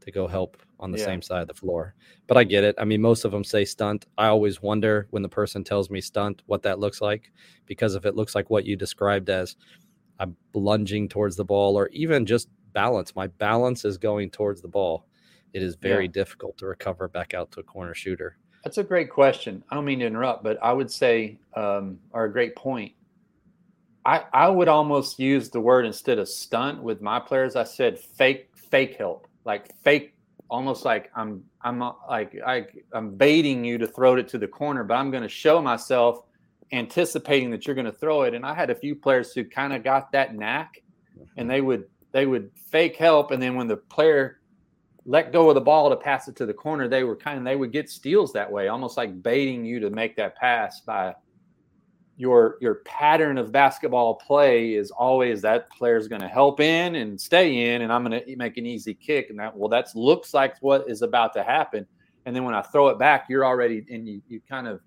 to 0.00 0.12
go 0.12 0.28
help 0.28 0.56
on 0.78 0.92
the 0.92 0.98
yeah. 0.98 1.06
same 1.06 1.20
side 1.20 1.42
of 1.42 1.48
the 1.48 1.54
floor. 1.54 1.96
But 2.28 2.36
I 2.36 2.44
get 2.44 2.62
it. 2.62 2.76
I 2.78 2.84
mean, 2.84 3.02
most 3.02 3.24
of 3.24 3.32
them 3.32 3.42
say 3.42 3.64
stunt. 3.64 4.06
I 4.16 4.28
always 4.28 4.62
wonder 4.62 5.08
when 5.10 5.24
the 5.24 5.28
person 5.28 5.64
tells 5.64 5.90
me 5.90 6.00
stunt 6.00 6.42
what 6.46 6.62
that 6.62 6.78
looks 6.78 7.00
like, 7.00 7.32
because 7.66 7.96
if 7.96 8.06
it 8.06 8.14
looks 8.14 8.36
like 8.36 8.48
what 8.48 8.64
you 8.64 8.76
described 8.76 9.28
as 9.28 9.56
I'm 10.20 10.36
lunging 10.54 11.08
towards 11.08 11.34
the 11.34 11.44
ball, 11.44 11.76
or 11.76 11.88
even 11.88 12.26
just 12.26 12.48
balance. 12.72 13.16
My 13.16 13.26
balance 13.26 13.84
is 13.84 13.98
going 13.98 14.30
towards 14.30 14.62
the 14.62 14.68
ball. 14.68 15.04
It 15.52 15.62
is 15.64 15.74
very 15.74 16.04
yeah. 16.04 16.12
difficult 16.12 16.58
to 16.58 16.66
recover 16.66 17.08
back 17.08 17.34
out 17.34 17.50
to 17.52 17.60
a 17.60 17.64
corner 17.64 17.94
shooter. 17.94 18.36
That's 18.64 18.78
a 18.78 18.84
great 18.84 19.10
question. 19.10 19.62
I 19.70 19.74
don't 19.74 19.84
mean 19.84 20.00
to 20.00 20.06
interrupt, 20.06 20.42
but 20.42 20.58
I 20.62 20.72
would 20.72 20.90
say, 20.90 21.38
um, 21.54 21.98
or 22.12 22.24
a 22.24 22.32
great 22.32 22.56
point. 22.56 22.92
I, 24.04 24.24
I 24.32 24.48
would 24.48 24.68
almost 24.68 25.18
use 25.18 25.50
the 25.50 25.60
word 25.60 25.84
instead 25.84 26.18
of 26.18 26.28
stunt 26.28 26.82
with 26.82 27.00
my 27.00 27.20
players. 27.20 27.56
I 27.56 27.64
said 27.64 27.98
fake 27.98 28.48
fake 28.54 28.96
help, 28.96 29.26
like 29.44 29.74
fake, 29.82 30.14
almost 30.48 30.84
like 30.84 31.10
I'm 31.14 31.44
I'm 31.62 31.78
like 32.08 32.34
I, 32.46 32.66
I'm 32.92 33.14
baiting 33.16 33.64
you 33.64 33.78
to 33.78 33.86
throw 33.86 34.16
it 34.16 34.28
to 34.28 34.38
the 34.38 34.48
corner, 34.48 34.82
but 34.82 34.94
I'm 34.94 35.10
going 35.10 35.22
to 35.22 35.28
show 35.28 35.60
myself 35.60 36.22
anticipating 36.72 37.50
that 37.50 37.66
you're 37.66 37.74
going 37.74 37.86
to 37.86 37.92
throw 37.92 38.22
it. 38.22 38.34
And 38.34 38.44
I 38.44 38.54
had 38.54 38.70
a 38.70 38.74
few 38.74 38.94
players 38.94 39.32
who 39.32 39.44
kind 39.44 39.72
of 39.72 39.84
got 39.84 40.12
that 40.12 40.34
knack, 40.34 40.82
and 41.36 41.50
they 41.50 41.60
would 41.60 41.84
they 42.12 42.24
would 42.24 42.50
fake 42.70 42.96
help, 42.96 43.30
and 43.30 43.42
then 43.42 43.56
when 43.56 43.68
the 43.68 43.76
player 43.76 44.37
let 45.08 45.32
go 45.32 45.48
of 45.48 45.54
the 45.54 45.60
ball 45.60 45.90
to 45.90 45.96
pass 45.96 46.28
it 46.28 46.36
to 46.36 46.46
the 46.46 46.54
corner, 46.54 46.86
they 46.86 47.02
were 47.02 47.16
kind 47.16 47.38
of 47.38 47.44
they 47.44 47.56
would 47.56 47.72
get 47.72 47.90
steals 47.90 48.32
that 48.34 48.50
way, 48.50 48.68
almost 48.68 48.96
like 48.96 49.22
baiting 49.22 49.64
you 49.64 49.80
to 49.80 49.90
make 49.90 50.14
that 50.16 50.36
pass 50.36 50.80
by 50.80 51.14
your 52.16 52.58
your 52.60 52.76
pattern 52.84 53.38
of 53.38 53.50
basketball 53.52 54.14
play 54.14 54.74
is 54.74 54.90
always 54.90 55.40
that 55.42 55.70
player's 55.70 56.08
going 56.08 56.20
to 56.20 56.28
help 56.28 56.60
in 56.60 56.96
and 56.96 57.20
stay 57.20 57.74
in 57.74 57.82
and 57.82 57.92
I'm 57.92 58.04
going 58.04 58.20
to 58.20 58.36
make 58.36 58.56
an 58.56 58.66
easy 58.66 58.92
kick 58.92 59.30
and 59.30 59.38
that 59.38 59.56
well 59.56 59.68
that 59.68 59.86
looks 59.94 60.34
like 60.34 60.56
what 60.60 60.90
is 60.90 61.02
about 61.02 61.32
to 61.34 61.44
happen 61.44 61.86
and 62.28 62.36
then 62.36 62.44
when 62.44 62.54
I 62.54 62.60
throw 62.60 62.88
it 62.88 62.98
back, 62.98 63.24
you're 63.30 63.46
already 63.46 63.86
and 63.90 64.06
you 64.06 64.20
you 64.28 64.42
kind 64.46 64.68
of 64.68 64.80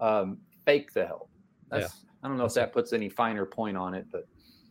um, 0.00 0.36
fake 0.66 0.92
the 0.92 1.06
help. 1.06 1.30
That's, 1.70 1.94
yeah. 1.94 2.10
I 2.22 2.28
don't 2.28 2.36
know 2.36 2.44
if 2.44 2.52
that 2.54 2.74
puts 2.74 2.92
any 2.92 3.08
finer 3.08 3.46
point 3.46 3.74
on 3.74 3.94
it, 3.94 4.04
but 4.12 4.26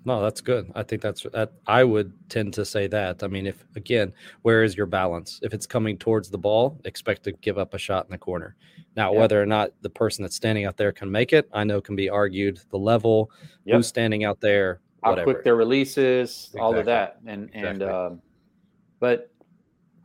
no, 0.07 0.21
that's 0.21 0.39
good. 0.39 0.71
I 0.73 0.83
think 0.83 1.01
that's 1.01 1.23
that. 1.33 1.51
I 1.67 1.83
would 1.83 2.13
tend 2.29 2.53
to 2.53 2.63
say 2.63 2.87
that. 2.87 3.23
I 3.23 3.27
mean, 3.27 3.45
if 3.45 3.65
again, 3.75 4.13
where 4.43 4.63
is 4.63 4.77
your 4.77 4.85
balance? 4.85 5.37
If 5.43 5.53
it's 5.53 5.65
coming 5.65 5.97
towards 5.97 6.29
the 6.29 6.37
ball, 6.37 6.79
expect 6.85 7.23
to 7.25 7.33
give 7.33 7.57
up 7.57 7.73
a 7.73 7.77
shot 7.77 8.05
in 8.05 8.11
the 8.11 8.17
corner. 8.17 8.55
Now, 8.95 9.11
yeah. 9.11 9.19
whether 9.19 9.41
or 9.41 9.45
not 9.45 9.71
the 9.81 9.89
person 9.89 10.23
that's 10.23 10.37
standing 10.37 10.63
out 10.63 10.77
there 10.77 10.93
can 10.93 11.11
make 11.11 11.33
it, 11.33 11.49
I 11.51 11.65
know 11.65 11.81
can 11.81 11.97
be 11.97 12.09
argued. 12.09 12.61
The 12.69 12.77
level, 12.77 13.29
yep. 13.65 13.75
who's 13.75 13.87
standing 13.87 14.23
out 14.23 14.39
there, 14.39 14.79
whatever. 15.01 15.19
how 15.19 15.23
quick 15.25 15.43
their 15.43 15.57
releases, 15.57 16.29
exactly. 16.29 16.61
all 16.61 16.77
of 16.77 16.85
that, 16.85 17.17
and 17.25 17.49
and 17.53 17.83
um, 17.83 18.21
but 19.01 19.29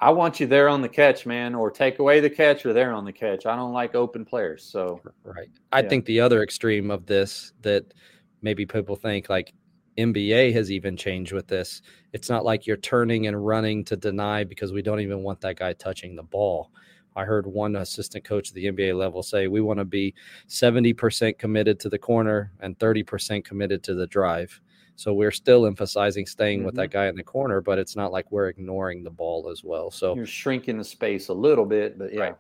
I 0.00 0.10
want 0.10 0.40
you 0.40 0.48
there 0.48 0.68
on 0.68 0.82
the 0.82 0.88
catch, 0.88 1.26
man, 1.26 1.54
or 1.54 1.70
take 1.70 2.00
away 2.00 2.18
the 2.18 2.28
catch 2.28 2.66
or 2.66 2.72
there 2.72 2.92
on 2.92 3.04
the 3.04 3.12
catch. 3.12 3.46
I 3.46 3.54
don't 3.54 3.72
like 3.72 3.94
open 3.94 4.24
players. 4.24 4.64
So 4.64 5.00
right. 5.22 5.48
I 5.70 5.80
yeah. 5.80 5.88
think 5.88 6.06
the 6.06 6.18
other 6.18 6.42
extreme 6.42 6.90
of 6.90 7.06
this 7.06 7.52
that 7.62 7.94
maybe 8.42 8.66
people 8.66 8.96
think 8.96 9.28
like 9.28 9.54
NBA 9.98 10.52
has 10.52 10.70
even 10.70 10.96
changed 10.96 11.32
with 11.32 11.46
this. 11.46 11.82
It's 12.12 12.28
not 12.28 12.44
like 12.44 12.66
you're 12.66 12.76
turning 12.76 13.26
and 13.26 13.46
running 13.46 13.84
to 13.84 13.96
deny 13.96 14.44
because 14.44 14.72
we 14.72 14.82
don't 14.82 15.00
even 15.00 15.22
want 15.22 15.40
that 15.42 15.56
guy 15.56 15.72
touching 15.74 16.16
the 16.16 16.22
ball. 16.22 16.70
I 17.14 17.24
heard 17.24 17.46
one 17.46 17.76
assistant 17.76 18.24
coach 18.24 18.48
at 18.48 18.54
the 18.54 18.66
NBA 18.66 18.96
level 18.96 19.22
say 19.22 19.48
we 19.48 19.60
want 19.60 19.78
to 19.78 19.84
be 19.84 20.14
70% 20.48 21.38
committed 21.38 21.78
to 21.80 21.88
the 21.88 21.98
corner 21.98 22.52
and 22.60 22.78
30% 22.78 23.44
committed 23.44 23.82
to 23.84 23.94
the 23.94 24.06
drive. 24.06 24.60
So 24.96 25.12
we're 25.12 25.30
still 25.30 25.66
emphasizing 25.66 26.26
staying 26.26 26.60
mm-hmm. 26.60 26.66
with 26.66 26.74
that 26.76 26.90
mm-hmm. 26.90 26.98
guy 26.98 27.06
in 27.08 27.16
the 27.16 27.22
corner, 27.22 27.60
but 27.60 27.78
it's 27.78 27.96
not 27.96 28.12
like 28.12 28.30
we're 28.30 28.48
ignoring 28.48 29.02
the 29.02 29.10
ball 29.10 29.48
as 29.50 29.64
well. 29.64 29.90
So 29.90 30.14
you're 30.14 30.26
shrinking 30.26 30.78
the 30.78 30.84
space 30.84 31.28
a 31.28 31.34
little 31.34 31.64
bit, 31.64 31.98
but 31.98 32.12
yeah. 32.12 32.20
Right. 32.20 32.36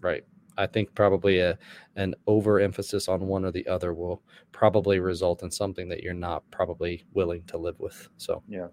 right. 0.00 0.24
I 0.58 0.66
think 0.66 0.94
probably 0.94 1.38
a 1.38 1.58
an 1.96 2.14
overemphasis 2.26 3.08
on 3.08 3.26
one 3.26 3.44
or 3.44 3.52
the 3.52 3.66
other 3.66 3.94
will 3.94 4.22
probably 4.52 4.98
result 4.98 5.42
in 5.42 5.50
something 5.50 5.88
that 5.88 6.02
you're 6.02 6.14
not 6.14 6.50
probably 6.50 7.04
willing 7.14 7.44
to 7.46 7.56
live 7.56 7.78
with. 7.78 8.08
So 8.16 8.42
yeah. 8.48 8.68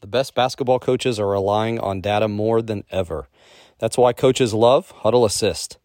The 0.00 0.08
best 0.08 0.34
basketball 0.34 0.80
coaches 0.80 1.18
are 1.18 1.28
relying 1.28 1.78
on 1.78 2.02
data 2.02 2.28
more 2.28 2.60
than 2.60 2.84
ever. 2.90 3.28
That's 3.78 3.96
why 3.96 4.12
coaches 4.12 4.52
love 4.52 4.92
Hudl 4.96 5.24
Assist. 5.24 5.78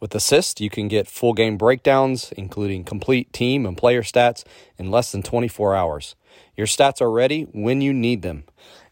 With 0.00 0.14
Assist, 0.14 0.60
you 0.60 0.70
can 0.70 0.88
get 0.88 1.06
full 1.06 1.34
game 1.34 1.56
breakdowns, 1.58 2.32
including 2.32 2.84
complete 2.84 3.32
team 3.32 3.66
and 3.66 3.76
player 3.76 4.02
stats, 4.02 4.44
in 4.78 4.90
less 4.90 5.12
than 5.12 5.22
24 5.22 5.74
hours. 5.74 6.16
Your 6.56 6.66
stats 6.66 7.00
are 7.00 7.10
ready 7.10 7.42
when 7.52 7.80
you 7.80 7.92
need 7.92 8.22
them. 8.22 8.44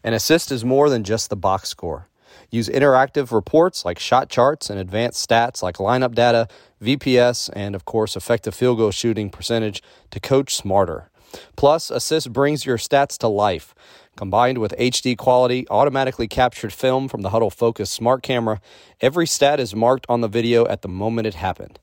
And 0.03 0.13
Assist 0.13 0.51
is 0.51 0.63
more 0.63 0.89
than 0.89 1.03
just 1.03 1.29
the 1.29 1.35
box 1.35 1.69
score. 1.69 2.08
Use 2.51 2.69
interactive 2.69 3.31
reports 3.31 3.85
like 3.85 3.99
shot 3.99 4.29
charts 4.29 4.69
and 4.69 4.79
advanced 4.79 5.27
stats 5.27 5.61
like 5.61 5.77
lineup 5.77 6.15
data, 6.15 6.47
VPS, 6.81 7.49
and 7.53 7.75
of 7.75 7.85
course, 7.85 8.15
effective 8.15 8.55
field 8.55 8.77
goal 8.77 8.91
shooting 8.91 9.29
percentage 9.29 9.83
to 10.11 10.19
coach 10.19 10.55
smarter. 10.55 11.09
Plus, 11.55 11.91
Assist 11.91 12.33
brings 12.33 12.65
your 12.65 12.77
stats 12.77 13.17
to 13.19 13.27
life. 13.27 13.75
Combined 14.15 14.57
with 14.57 14.75
HD 14.77 15.17
quality, 15.17 15.65
automatically 15.69 16.27
captured 16.27 16.73
film 16.73 17.07
from 17.07 17.21
the 17.21 17.29
Hudl 17.29 17.53
Focus 17.53 17.89
smart 17.89 18.23
camera, 18.23 18.59
every 18.99 19.27
stat 19.27 19.59
is 19.59 19.75
marked 19.75 20.05
on 20.09 20.21
the 20.21 20.27
video 20.27 20.65
at 20.67 20.81
the 20.81 20.89
moment 20.89 21.27
it 21.27 21.35
happened. 21.35 21.79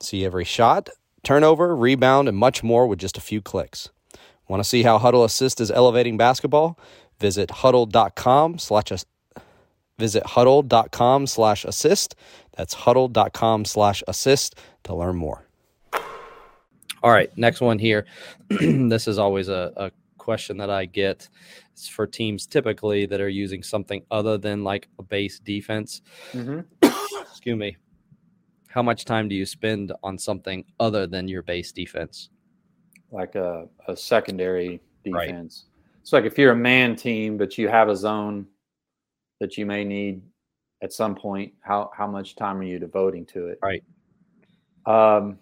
See 0.00 0.24
every 0.24 0.44
shot, 0.44 0.90
turnover, 1.22 1.74
rebound, 1.74 2.28
and 2.28 2.36
much 2.36 2.62
more 2.62 2.86
with 2.86 2.98
just 2.98 3.16
a 3.16 3.20
few 3.22 3.40
clicks. 3.40 3.88
Want 4.48 4.62
to 4.62 4.68
see 4.68 4.82
how 4.82 4.98
Hudl 4.98 5.24
Assist 5.24 5.60
is 5.60 5.70
elevating 5.70 6.16
basketball? 6.16 6.78
Visit 7.18 7.48
hudl.com 7.50 8.58
slash 8.58 8.92
Visit 10.00 10.24
hudl.com 10.24 11.26
slash 11.26 11.66
assist. 11.66 12.16
That's 12.56 12.74
hudl.com 12.74 13.66
slash 13.66 14.02
assist 14.08 14.58
to 14.84 14.94
learn 14.94 15.16
more. 15.16 15.44
All 17.02 17.10
right, 17.10 17.30
next 17.36 17.60
one 17.60 17.78
here. 17.78 18.06
this 18.48 19.06
is 19.06 19.18
always 19.18 19.48
a, 19.48 19.72
a 19.76 19.90
question 20.16 20.56
that 20.56 20.70
I 20.70 20.86
get. 20.86 21.28
It's 21.72 21.86
for 21.86 22.06
teams 22.06 22.46
typically 22.46 23.04
that 23.06 23.20
are 23.20 23.28
using 23.28 23.62
something 23.62 24.02
other 24.10 24.38
than 24.38 24.64
like 24.64 24.88
a 24.98 25.02
base 25.02 25.38
defense. 25.38 26.00
Mm-hmm. 26.32 26.60
Excuse 27.20 27.58
me. 27.58 27.76
How 28.68 28.82
much 28.82 29.04
time 29.04 29.28
do 29.28 29.34
you 29.34 29.44
spend 29.44 29.92
on 30.02 30.16
something 30.16 30.64
other 30.78 31.06
than 31.06 31.28
your 31.28 31.42
base 31.42 31.72
defense? 31.72 32.30
Like 33.10 33.34
a, 33.34 33.68
a 33.86 33.94
secondary 33.94 34.80
defense. 35.04 35.66
Right. 35.66 36.04
So, 36.04 36.16
like 36.16 36.24
if 36.24 36.38
you're 36.38 36.52
a 36.52 36.56
man 36.56 36.96
team, 36.96 37.36
but 37.36 37.58
you 37.58 37.68
have 37.68 37.90
a 37.90 37.96
zone 37.96 38.46
that 39.40 39.56
you 39.58 39.66
may 39.66 39.84
need 39.84 40.22
at 40.82 40.92
some 40.92 41.14
point 41.14 41.52
how 41.60 41.90
how 41.96 42.06
much 42.06 42.36
time 42.36 42.58
are 42.58 42.64
you 42.64 42.78
devoting 42.78 43.26
to 43.26 43.48
it? 43.48 43.58
Right. 43.62 43.82
Um 44.86 45.38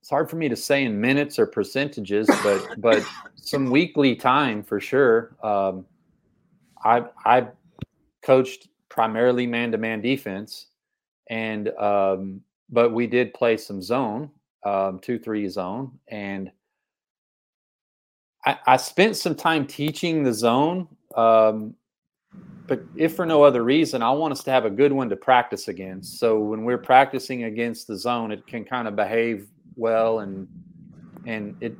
it's 0.00 0.10
hard 0.10 0.30
for 0.30 0.36
me 0.36 0.48
to 0.48 0.56
say 0.56 0.84
in 0.84 1.00
minutes 1.00 1.38
or 1.38 1.46
percentages 1.46 2.28
but 2.42 2.80
but 2.80 3.04
some 3.34 3.70
weekly 3.70 4.14
time 4.16 4.62
for 4.62 4.80
sure. 4.80 5.36
Um 5.42 5.84
i 6.84 7.04
i 7.24 7.46
coached 8.22 8.68
primarily 8.88 9.46
man-to-man 9.46 10.00
defense 10.00 10.66
and 11.28 11.68
um 11.78 12.40
but 12.70 12.92
we 12.92 13.06
did 13.06 13.32
play 13.34 13.56
some 13.56 13.80
zone 13.82 14.30
um 14.64 14.98
two 15.00 15.18
three 15.18 15.48
zone 15.48 15.90
and 16.08 16.50
I, 18.46 18.58
I 18.66 18.76
spent 18.76 19.16
some 19.16 19.34
time 19.34 19.66
teaching 19.66 20.22
the 20.22 20.32
zone 20.32 20.88
um, 21.16 21.74
but 22.66 22.82
if 22.96 23.14
for 23.14 23.26
no 23.26 23.44
other 23.44 23.62
reason, 23.62 24.02
I 24.02 24.10
want 24.10 24.32
us 24.32 24.42
to 24.44 24.50
have 24.50 24.64
a 24.64 24.70
good 24.70 24.92
one 24.92 25.08
to 25.10 25.16
practice 25.16 25.68
against. 25.68 26.18
So 26.18 26.38
when 26.40 26.64
we're 26.64 26.78
practicing 26.78 27.44
against 27.44 27.86
the 27.86 27.96
zone, 27.96 28.32
it 28.32 28.46
can 28.46 28.64
kind 28.64 28.88
of 28.88 28.96
behave 28.96 29.48
well 29.76 30.20
and 30.20 30.48
and 31.26 31.54
it 31.60 31.76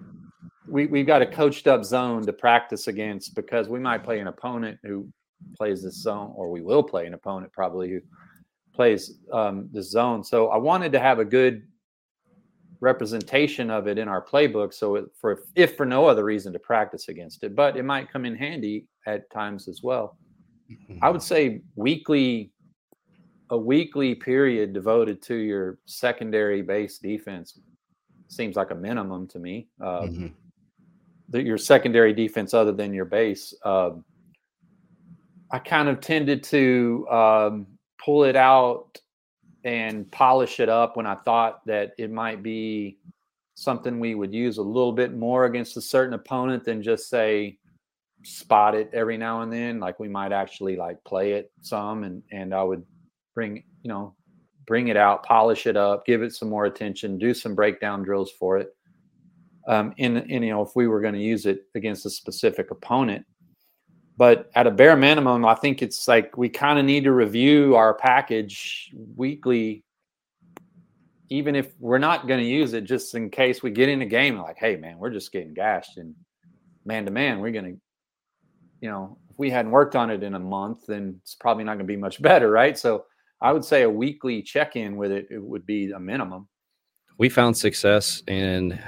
we 0.69 0.87
we've 0.87 1.07
got 1.07 1.23
a 1.23 1.27
coached 1.27 1.67
up 1.67 1.85
zone 1.85 2.25
to 2.27 2.33
practice 2.33 2.87
against 2.89 3.35
because 3.35 3.69
we 3.69 3.81
might 3.81 4.05
play 4.05 4.21
an 4.21 4.27
opponent 4.27 4.79
who 4.83 5.09
plays 5.57 5.83
this 5.83 6.03
zone, 6.03 6.33
or 6.35 6.51
we 6.51 6.63
will 6.63 6.83
play 6.83 7.07
an 7.07 7.15
opponent 7.15 7.53
probably 7.53 7.91
who 7.91 8.01
plays 8.75 9.19
um, 9.33 9.69
the 9.73 9.83
zone. 9.83 10.23
So 10.23 10.49
I 10.49 10.57
wanted 10.57 10.93
to 10.93 11.01
have 11.01 11.19
a 11.19 11.25
good 11.25 11.63
representation 12.81 13.71
of 13.71 13.87
it 13.87 13.99
in 13.99 14.09
our 14.09 14.25
playbook, 14.25 14.75
so 14.75 14.97
it, 14.97 15.07
for 15.19 15.45
if 15.55 15.77
for 15.77 15.87
no 15.87 16.07
other 16.07 16.25
reason 16.25 16.53
to 16.53 16.59
practice 16.59 17.09
against 17.09 17.43
it, 17.43 17.55
but 17.55 17.77
it 17.77 17.85
might 17.85 18.13
come 18.13 18.25
in 18.25 18.37
handy 18.37 18.87
at 19.07 19.31
times 19.31 19.69
as 19.69 19.83
well. 19.83 20.19
I 21.03 21.11
would 21.11 21.23
say 21.23 21.63
weekly, 21.75 22.53
a 23.51 23.57
weekly 23.57 24.15
period 24.15 24.73
devoted 24.73 25.23
to 25.23 25.35
your 25.35 25.79
secondary 25.87 26.63
base 26.63 26.99
defense 26.99 27.59
seems 28.29 28.57
like 28.57 28.71
a 28.71 28.75
minimum 28.75 29.27
to 29.29 29.39
me. 29.39 29.69
Uh, 29.81 30.01
mm-hmm. 30.03 30.27
the, 31.29 31.43
your 31.43 31.59
secondary 31.59 32.13
defense, 32.13 32.55
other 32.55 32.73
than 32.73 32.93
your 32.93 33.05
base, 33.05 33.55
uh, 33.65 33.91
I 35.51 35.59
kind 35.59 35.89
of 35.89 36.01
tended 36.01 36.43
to 36.45 37.07
um, 37.11 37.67
pull 38.05 38.25
it 38.25 38.37
out 38.37 38.99
and 39.65 40.11
polish 40.11 40.61
it 40.61 40.69
up 40.69 40.97
when 40.97 41.07
I 41.07 41.17
thought 41.17 41.65
that 41.67 41.93
it 41.99 42.11
might 42.11 42.43
be 42.43 42.99
something 43.55 43.99
we 43.99 44.15
would 44.15 44.35
use 44.35 44.59
a 44.59 44.63
little 44.63 44.93
bit 44.93 45.15
more 45.15 45.47
against 45.47 45.77
a 45.77 45.81
certain 45.81 46.15
opponent 46.15 46.65
than 46.65 46.83
just 46.83 47.09
say 47.09 47.59
spot 48.27 48.75
it 48.75 48.91
every 48.93 49.17
now 49.17 49.43
and 49.43 49.53
then. 49.53 49.79
Like 49.79 50.01
we 50.01 50.09
might 50.09 50.33
actually 50.33 50.77
like 50.77 51.03
play 51.05 51.33
it 51.33 51.51
some 51.61 52.05
and 52.05 52.23
and 52.33 52.53
I 52.53 52.63
would 52.63 52.85
bring, 53.35 53.63
you 53.83 53.89
know, 53.89 54.15
bring 54.67 54.89
it 54.89 54.97
out, 54.97 55.23
polish 55.23 55.67
it 55.67 55.77
up, 55.77 56.05
give 56.05 56.23
it 56.23 56.35
some 56.35 56.49
more 56.49 56.65
attention, 56.65 57.19
do 57.19 57.33
some 57.33 57.55
breakdown 57.55 58.03
drills 58.03 58.33
for 58.39 58.59
it. 58.59 58.75
Um, 59.69 59.95
in, 59.97 60.17
in 60.17 60.43
you 60.43 60.51
know, 60.51 60.63
if 60.63 60.71
we 60.75 60.89
were 60.89 61.01
going 61.01 61.15
to 61.15 61.21
use 61.21 61.47
it 61.47 61.65
against 61.75 62.07
a 62.07 62.11
specific 62.11 62.71
opponent. 62.71 63.25
But 64.17 64.51
at 64.55 64.67
a 64.67 64.71
bare 64.71 64.97
minimum, 64.97 65.45
I 65.45 65.55
think 65.55 65.83
it's 65.83 66.09
like 66.09 66.37
we 66.37 66.49
kind 66.49 66.79
of 66.79 66.85
need 66.85 67.05
to 67.05 67.13
review 67.13 67.77
our 67.77 67.95
package 67.95 68.91
weekly, 69.15 69.85
even 71.29 71.55
if 71.55 71.73
we're 71.79 71.99
not 71.99 72.27
going 72.27 72.41
to 72.41 72.47
use 72.47 72.73
it, 72.73 72.85
just 72.85 73.15
in 73.15 73.29
case 73.29 73.63
we 73.63 73.71
get 73.71 73.89
in 73.89 74.03
a 74.03 74.07
game 74.07 74.39
like, 74.39 74.57
hey 74.59 74.77
man, 74.77 74.99
we're 74.99 75.11
just 75.11 75.33
getting 75.33 75.53
gashed 75.53 75.99
and 75.99 76.15
man 76.87 77.05
to 77.05 77.11
man, 77.11 77.41
we're 77.41 77.51
going 77.51 77.75
to 77.75 77.81
you 78.81 78.91
know, 78.91 79.19
if 79.31 79.39
we 79.39 79.51
hadn't 79.51 79.71
worked 79.71 79.97
on 79.97 80.11
it 80.11 80.23
in 80.23 80.35
a 80.35 80.39
month, 80.39 80.87
then 80.87 81.19
it's 81.23 81.35
probably 81.35 81.65
not 81.65 81.75
going 81.75 81.87
to 81.87 81.93
be 81.93 81.97
much 81.97 82.21
better, 82.31 82.51
right? 82.51 82.79
So 82.79 83.05
I 83.41 83.53
would 83.53 83.65
say 83.65 83.83
a 83.83 83.91
weekly 83.91 84.43
check-in 84.43 84.97
with 84.97 85.13
it, 85.13 85.29
it 85.31 85.43
would 85.43 85.67
be 85.67 85.91
a 85.93 86.01
minimum. 86.01 86.49
We 87.19 87.29
found 87.29 87.57
success 87.57 88.23
in 88.27 88.79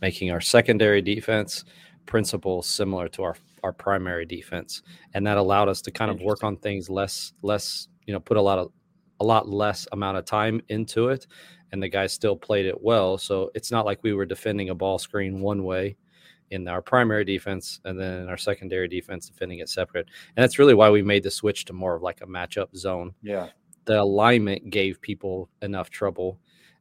making 0.00 0.30
our 0.30 0.40
secondary 0.40 1.02
defense 1.02 1.64
principles 2.06 2.66
similar 2.66 3.08
to 3.10 3.22
our 3.22 3.36
our 3.62 3.72
primary 3.72 4.26
defense, 4.26 4.82
and 5.14 5.26
that 5.26 5.38
allowed 5.38 5.70
us 5.70 5.80
to 5.80 5.90
kind 5.90 6.10
of 6.10 6.20
work 6.20 6.44
on 6.44 6.58
things 6.58 6.90
less 6.90 7.32
less 7.40 7.88
you 8.06 8.12
know 8.12 8.20
put 8.20 8.36
a 8.36 8.40
lot 8.40 8.58
of 8.58 8.70
a 9.20 9.24
lot 9.24 9.48
less 9.48 9.86
amount 9.92 10.18
of 10.18 10.24
time 10.24 10.60
into 10.68 11.08
it 11.08 11.26
and 11.72 11.82
the 11.82 11.88
guys 11.88 12.12
still 12.12 12.36
played 12.36 12.66
it 12.66 12.82
well 12.82 13.16
so 13.16 13.50
it's 13.54 13.70
not 13.70 13.86
like 13.86 14.02
we 14.02 14.12
were 14.12 14.26
defending 14.26 14.70
a 14.70 14.74
ball 14.74 14.98
screen 14.98 15.40
one 15.40 15.64
way 15.64 15.96
in 16.50 16.68
our 16.68 16.82
primary 16.82 17.24
defense 17.24 17.80
and 17.84 17.98
then 17.98 18.28
our 18.28 18.36
secondary 18.36 18.88
defense 18.88 19.28
defending 19.28 19.58
it 19.60 19.68
separate. 19.68 20.06
And 20.36 20.42
that's 20.42 20.58
really 20.58 20.74
why 20.74 20.90
we 20.90 21.02
made 21.02 21.22
the 21.22 21.30
switch 21.30 21.64
to 21.66 21.72
more 21.72 21.94
of 21.96 22.02
like 22.02 22.20
a 22.20 22.26
matchup 22.26 22.74
zone. 22.76 23.14
Yeah. 23.22 23.48
the 23.86 24.00
alignment 24.00 24.70
gave 24.70 25.00
people 25.00 25.48
enough 25.62 25.90
trouble. 25.90 26.38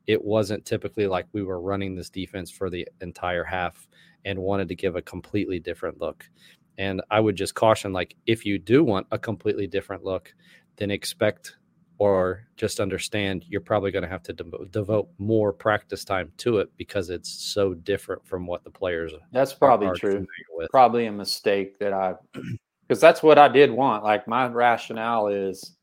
It 0.07 0.23
wasn't 0.23 0.65
typically 0.65 1.07
like 1.07 1.27
we 1.33 1.43
were 1.43 1.61
running 1.61 1.95
this 1.95 2.09
defense 2.09 2.51
for 2.51 2.69
the 2.69 2.87
entire 3.01 3.43
half 3.43 3.87
and 4.25 4.39
wanted 4.39 4.67
to 4.69 4.75
give 4.75 4.95
a 4.95 5.01
completely 5.01 5.59
different 5.59 5.99
look. 5.99 6.29
And 6.77 7.01
I 7.11 7.19
would 7.19 7.35
just 7.35 7.55
caution 7.55 7.93
like 7.93 8.15
if 8.25 8.45
you 8.45 8.57
do 8.57 8.83
want 8.83 9.07
a 9.11 9.19
completely 9.19 9.67
different 9.67 10.03
look, 10.03 10.33
then 10.77 10.91
expect 10.91 11.57
or 12.03 12.45
just 12.57 12.81
understand 12.81 13.45
you're 13.47 13.61
probably 13.61 13.89
going 13.89 14.03
to 14.03 14.09
have 14.09 14.21
to 14.21 14.33
de- 14.33 14.65
devote 14.71 15.07
more 15.19 15.53
practice 15.53 16.03
time 16.03 16.29
to 16.35 16.57
it 16.57 16.69
because 16.75 17.09
it's 17.09 17.29
so 17.29 17.73
different 17.73 18.25
from 18.27 18.45
what 18.45 18.61
the 18.65 18.69
players 18.69 19.13
that's 19.31 19.53
probably 19.53 19.89
true. 19.97 20.25
probably 20.69 21.05
a 21.05 21.11
mistake 21.11 21.79
that 21.79 21.93
i 21.93 22.13
because 22.87 22.99
that's 22.99 23.23
what 23.23 23.37
i 23.39 23.47
did 23.47 23.71
want. 23.71 24.03
Like 24.03 24.27
my 24.27 24.47
rationale 24.47 25.27
is 25.27 25.77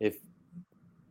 if 0.00 0.16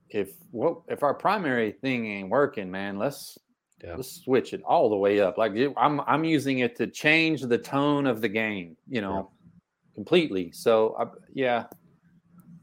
if 0.10 0.34
what 0.50 0.82
if 0.88 1.04
our 1.04 1.14
primary 1.14 1.72
thing 1.72 2.08
ain't 2.08 2.30
working 2.30 2.72
man 2.72 2.98
let's 2.98 3.38
yeah. 3.84 3.96
let's 3.96 4.24
switch 4.24 4.54
it 4.54 4.64
all 4.64 4.90
the 4.90 4.98
way 4.98 5.20
up. 5.20 5.38
Like 5.38 5.54
i'm 5.78 6.02
i'm 6.02 6.24
using 6.24 6.60
it 6.60 6.76
to 6.78 6.88
change 6.88 7.44
the 7.44 7.60
tone 7.60 8.08
of 8.08 8.22
the 8.22 8.30
game 8.30 8.76
you 8.88 9.02
know 9.02 9.30
yeah. 9.30 9.94
completely. 9.94 10.52
So 10.52 10.96
I, 11.00 11.06
yeah 11.32 11.66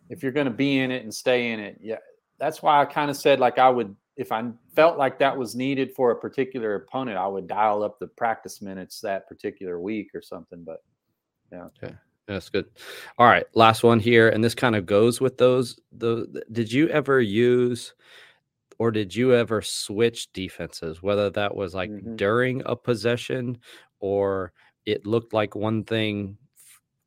if 0.09 0.23
you're 0.23 0.33
going 0.33 0.47
to 0.47 0.53
be 0.53 0.79
in 0.79 0.91
it 0.91 1.03
and 1.03 1.15
stay 1.15 1.53
in 1.53 1.61
it, 1.61 1.79
yeah, 1.81 1.99
that's 2.39 2.63
why 2.63 2.81
I 2.81 2.85
kind 2.85 3.11
of 3.11 3.17
said 3.17 3.41
like 3.41 3.59
I 3.59 3.69
would 3.69 3.95
if 4.17 4.33
I 4.33 4.51
felt 4.75 4.99
like 4.99 5.19
that 5.21 5.37
was 5.37 5.55
needed 5.55 5.95
for 5.95 6.11
a 6.11 6.17
particular 6.17 6.75
opponent, 6.75 7.17
I 7.17 7.29
would 7.29 7.47
dial 7.47 7.85
up 7.85 8.01
the 8.01 8.09
practice 8.09 8.61
minutes 8.61 9.01
that 9.01 9.29
particular 9.29 9.81
week 9.81 10.11
or 10.13 10.21
something. 10.21 10.65
But 10.65 10.83
yeah, 11.53 11.69
okay. 11.83 11.95
That's 12.27 12.51
good. 12.51 12.67
All 13.17 13.27
right, 13.27 13.47
last 13.55 13.83
one 13.83 14.01
here, 14.01 14.29
and 14.29 14.45
this 14.45 14.55
kind 14.55 14.77
of 14.77 14.85
goes 14.85 15.19
with 15.21 15.39
those. 15.39 15.81
The 15.97 16.43
did 16.53 16.71
you 16.71 16.89
ever 16.89 17.23
use, 17.23 17.95
or 18.79 18.91
did 18.91 19.15
you 19.15 19.35
ever 19.35 19.63
switch 19.63 20.31
defenses? 20.33 21.03
Whether 21.03 21.31
that 21.31 21.57
was 21.57 21.75
like 21.75 21.91
mm-hmm. 21.91 22.17
during 22.17 22.63
a 22.67 22.77
possession, 22.77 23.57
or 24.01 24.53
it 24.85 25.07
looked 25.07 25.33
like 25.33 25.55
one 25.55 25.85
thing 25.85 26.37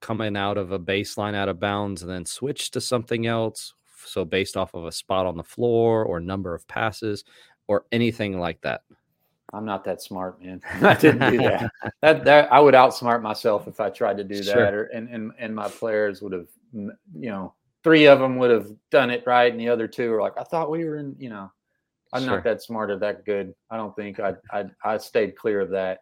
coming 0.01 0.35
out 0.35 0.57
of 0.57 0.71
a 0.71 0.79
baseline 0.79 1.35
out 1.35 1.49
of 1.49 1.59
bounds 1.59 2.01
and 2.01 2.11
then 2.11 2.25
switch 2.25 2.71
to 2.71 2.81
something 2.81 3.27
else. 3.27 3.73
So 4.05 4.25
based 4.25 4.57
off 4.57 4.73
of 4.73 4.85
a 4.85 4.91
spot 4.91 5.25
on 5.25 5.37
the 5.37 5.43
floor 5.43 6.03
or 6.03 6.19
number 6.19 6.53
of 6.55 6.67
passes 6.67 7.23
or 7.67 7.85
anything 7.91 8.39
like 8.39 8.59
that. 8.61 8.81
I'm 9.53 9.65
not 9.65 9.83
that 9.85 10.01
smart, 10.01 10.41
man. 10.41 10.61
I 10.81 10.95
didn't 10.95 11.31
do 11.31 11.37
that. 11.39 11.71
that 12.01 12.25
that 12.25 12.51
I 12.51 12.59
would 12.59 12.73
outsmart 12.73 13.21
myself 13.21 13.67
if 13.67 13.79
I 13.79 13.89
tried 13.89 14.17
to 14.17 14.23
do 14.23 14.41
sure. 14.41 14.55
that, 14.55 14.73
or 14.73 14.83
and 14.85 15.09
and 15.09 15.31
and 15.37 15.55
my 15.55 15.67
players 15.67 16.21
would 16.21 16.33
have, 16.33 16.47
you 16.73 16.95
know, 17.13 17.53
three 17.83 18.05
of 18.05 18.19
them 18.19 18.37
would 18.37 18.51
have 18.51 18.67
done 18.89 19.09
it 19.09 19.23
right, 19.25 19.51
and 19.51 19.59
the 19.59 19.69
other 19.69 19.87
two 19.87 20.13
are 20.13 20.21
like, 20.21 20.37
I 20.37 20.43
thought 20.43 20.71
we 20.71 20.85
were 20.85 20.97
in, 20.97 21.15
you 21.19 21.29
know, 21.29 21.51
I'm 22.13 22.23
sure. 22.23 22.31
not 22.31 22.43
that 22.43 22.61
smart 22.61 22.91
or 22.91 22.99
that 22.99 23.25
good. 23.25 23.53
I 23.69 23.77
don't 23.77 23.95
think 23.95 24.19
I 24.19 24.35
I 24.51 24.65
I 24.83 24.97
stayed 24.97 25.35
clear 25.35 25.61
of 25.61 25.69
that. 25.71 25.99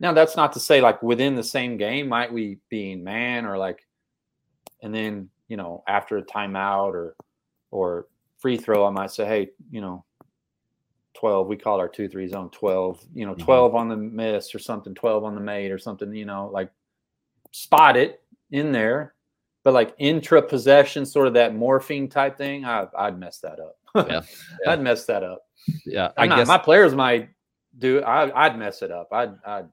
Now 0.00 0.12
that's 0.12 0.36
not 0.36 0.52
to 0.52 0.60
say 0.60 0.80
like 0.80 1.02
within 1.02 1.34
the 1.34 1.42
same 1.42 1.76
game 1.76 2.08
might 2.08 2.32
we 2.32 2.58
be 2.68 2.92
in 2.92 3.02
man 3.02 3.44
or 3.44 3.58
like, 3.58 3.86
and 4.82 4.94
then 4.94 5.28
you 5.48 5.56
know 5.56 5.82
after 5.88 6.18
a 6.18 6.22
timeout 6.22 6.92
or 6.92 7.16
or 7.70 8.06
free 8.38 8.56
throw 8.56 8.86
I 8.86 8.90
might 8.90 9.10
say 9.10 9.26
hey 9.26 9.50
you 9.70 9.80
know 9.80 10.04
12 11.14 11.48
we 11.48 11.56
call 11.56 11.80
our 11.80 11.88
2 11.88 12.08
3 12.08 12.28
zone 12.28 12.50
12 12.50 13.04
you 13.12 13.26
know 13.26 13.32
mm-hmm. 13.32 13.42
12 13.42 13.74
on 13.74 13.88
the 13.88 13.96
miss 13.96 14.54
or 14.54 14.60
something 14.60 14.94
12 14.94 15.24
on 15.24 15.34
the 15.34 15.40
mate 15.40 15.72
or 15.72 15.78
something 15.78 16.14
you 16.14 16.24
know 16.24 16.48
like 16.52 16.70
spot 17.52 17.96
it 17.96 18.22
in 18.50 18.72
there. 18.72 19.14
But 19.64 19.74
like 19.74 19.94
intra 19.98 20.40
possession 20.40 21.04
sort 21.04 21.26
of 21.26 21.34
that 21.34 21.52
morphing 21.52 22.10
type 22.10 22.38
thing 22.38 22.64
I, 22.64 22.86
would 22.98 23.18
mess 23.18 23.40
that 23.40 23.58
up. 23.60 23.76
Yeah, 23.94 24.20
yeah. 24.64 24.70
I'd 24.70 24.80
mess 24.80 25.04
that 25.06 25.22
up. 25.22 25.42
Yeah. 25.84 26.12
I 26.16 26.26
guess 26.26 26.46
my 26.46 26.58
players 26.58 26.94
might 26.94 27.30
do 27.78 28.00
I, 28.02 28.46
I'd 28.46 28.58
mess 28.58 28.82
it 28.82 28.90
up. 28.90 29.08
I'd, 29.12 29.34
I'd 29.44 29.68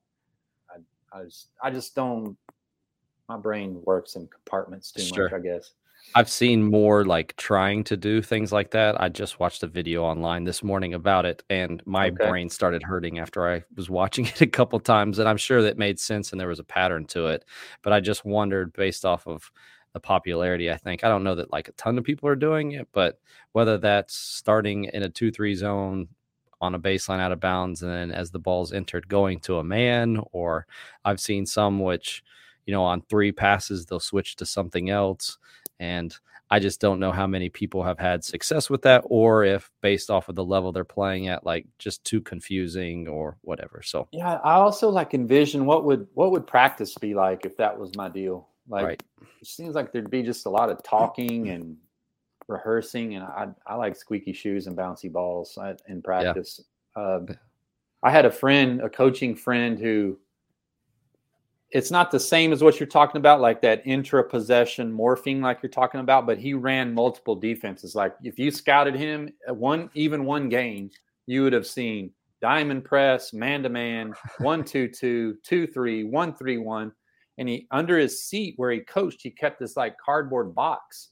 I 1.14 1.24
just 1.24 1.50
I 1.62 1.72
just 1.72 1.96
don't. 1.96 2.38
My 3.28 3.38
brain 3.38 3.82
works 3.86 4.16
in 4.16 4.28
compartments 4.28 4.92
too 4.92 5.02
sure. 5.02 5.24
much. 5.26 5.34
I 5.34 5.40
guess. 5.40 5.72
I've 6.14 6.30
seen 6.30 6.64
more 6.64 7.04
like 7.04 7.36
trying 7.36 7.84
to 7.86 7.98
do 7.98 8.22
things 8.22 8.52
like 8.52 8.72
that. 8.72 9.02
I 9.02 9.10
just 9.10 9.40
watched 9.40 9.64
a 9.64 9.68
video 9.68 10.04
online 10.04 10.44
this 10.44 10.62
morning 10.62 10.94
about 10.94 11.26
it, 11.26 11.44
and 11.50 11.82
my 11.86 12.08
okay. 12.08 12.30
brain 12.30 12.50
started 12.50 12.84
hurting 12.84 13.18
after 13.20 13.50
I 13.50 13.64
was 13.76 13.90
watching 13.90 14.26
it 14.28 14.42
a 14.42 14.48
couple 14.48 14.80
times. 14.80 15.20
And 15.20 15.28
I'm 15.28 15.38
sure 15.38 15.62
that 15.64 15.78
made 15.78 16.00
sense 16.00 16.32
and 16.32 16.40
there 16.40 16.48
was 16.48 16.60
a 16.60 16.64
pattern 16.64 17.06
to 17.08 17.28
it. 17.28 17.46
But 17.82 17.94
I 17.94 18.00
just 18.00 18.24
wondered, 18.24 18.74
based 18.74 19.06
off 19.06 19.26
of 19.28 19.52
the 19.94 20.00
popularity, 20.00 20.72
I 20.72 20.78
think 20.78 21.04
I 21.04 21.10
don't 21.10 21.24
know 21.24 21.36
that 21.36 21.52
like 21.52 21.70
a 21.70 21.74
ton 21.74 21.98
of 21.98 22.04
people 22.04 22.30
are 22.30 22.36
doing 22.36 22.74
it, 22.74 22.88
but 22.92 23.20
whether 23.54 23.78
that's 23.78 24.16
starting 24.16 24.86
in 24.86 25.04
a 25.04 25.10
two 25.10 25.32
three 25.32 25.56
zone 25.56 26.10
on 26.66 26.76
a 26.76 26.80
baseline 26.80 27.20
out 27.20 27.32
of 27.32 27.40
bounds 27.40 27.82
and 27.82 27.92
then 27.92 28.12
as 28.12 28.32
the 28.32 28.40
ball's 28.40 28.74
entered 28.74 29.08
going 29.08 29.40
to 29.40 29.60
a 29.60 29.64
man 29.64 30.20
or 30.32 30.66
i've 31.06 31.20
seen 31.20 31.46
some 31.46 31.80
which 31.80 32.24
you 32.66 32.74
know 32.74 32.84
on 32.84 33.02
three 33.02 33.32
passes 33.32 33.86
they'll 33.86 34.00
switch 34.00 34.36
to 34.36 34.46
something 34.46 34.90
else 34.90 35.38
and 35.80 36.18
i 36.50 36.60
just 36.60 36.82
don't 36.82 37.00
know 37.00 37.12
how 37.12 37.28
many 37.28 37.50
people 37.50 37.84
have 37.84 38.00
had 38.00 38.24
success 38.24 38.70
with 38.70 38.82
that 38.82 39.04
or 39.06 39.44
if 39.44 39.72
based 39.82 40.10
off 40.10 40.28
of 40.28 40.36
the 40.36 40.44
level 40.44 40.72
they're 40.72 40.84
playing 40.84 41.28
at 41.28 41.46
like 41.46 41.66
just 41.78 42.04
too 42.04 42.22
confusing 42.22 43.08
or 43.08 43.38
whatever 43.42 43.82
so 43.84 44.08
yeah 44.12 44.40
i 44.44 44.54
also 44.54 44.90
like 44.90 45.14
envision 45.14 45.66
what 45.66 45.86
would 45.86 46.08
what 46.14 46.32
would 46.32 46.48
practice 46.48 46.96
be 46.96 47.14
like 47.14 47.46
if 47.46 47.56
that 47.58 47.78
was 47.78 47.96
my 47.96 48.10
deal 48.10 48.48
like 48.68 48.86
right. 48.86 49.04
it 49.42 49.48
seems 49.48 49.76
like 49.76 49.92
there'd 49.92 50.10
be 50.10 50.24
just 50.24 50.46
a 50.46 50.50
lot 50.50 50.70
of 50.70 50.82
talking 50.82 51.50
and 51.50 51.78
rehearsing, 52.48 53.16
and 53.16 53.24
I 53.24 53.48
I 53.66 53.76
like 53.76 53.96
squeaky 53.96 54.34
shoes 54.34 54.68
and 54.68 54.78
bouncy 54.78 55.12
balls 55.12 55.58
uh, 55.58 55.76
in 55.88 56.02
practice. 56.02 56.62
Yeah. 56.96 57.04
Uh, 57.04 57.26
I 58.04 58.12
had 58.12 58.26
a 58.26 58.32
friend, 58.32 58.82
a 58.82 58.90
coaching 58.90 59.36
friend, 59.36 59.80
who 59.80 60.20
it's 61.72 61.92
not 61.92 62.12
the 62.12 62.20
same 62.20 62.54
as 62.54 62.64
what 62.64 62.80
you're 62.80 62.88
talking 62.88 63.20
about, 63.20 63.42
like 63.42 63.62
that 63.62 63.82
intra 63.86 64.24
possession 64.24 64.96
morphing, 64.96 65.42
like 65.42 65.60
you're 65.62 65.70
talking 65.70 66.00
about, 66.00 66.26
but 66.26 66.38
he 66.38 66.54
ran 66.54 66.94
multiple 66.94 67.36
defenses. 67.36 67.96
Like 67.96 68.16
if 68.24 68.40
you 68.40 68.52
scouted 68.52 68.96
him 68.96 69.30
one, 69.48 69.90
even 69.94 70.24
one 70.24 70.48
game, 70.48 70.90
you 71.26 71.44
would 71.44 71.54
have 71.54 71.68
seen 71.68 72.12
diamond 72.42 72.86
press, 72.86 73.34
man 73.34 73.64
to 73.64 73.70
man, 73.70 74.14
one, 74.38 74.64
two, 74.64 74.88
two, 74.88 75.38
two, 75.44 75.68
three, 75.68 76.04
one, 76.04 76.34
three, 76.34 76.58
one. 76.58 76.92
And 77.38 77.50
he, 77.50 77.68
under 77.72 77.98
his 77.98 78.24
seat 78.24 78.54
where 78.56 78.72
he 78.72 78.80
coached, 78.80 79.22
he 79.22 79.32
kept 79.32 79.60
this 79.60 79.76
like 79.76 79.98
cardboard 79.98 80.56
box 80.56 81.10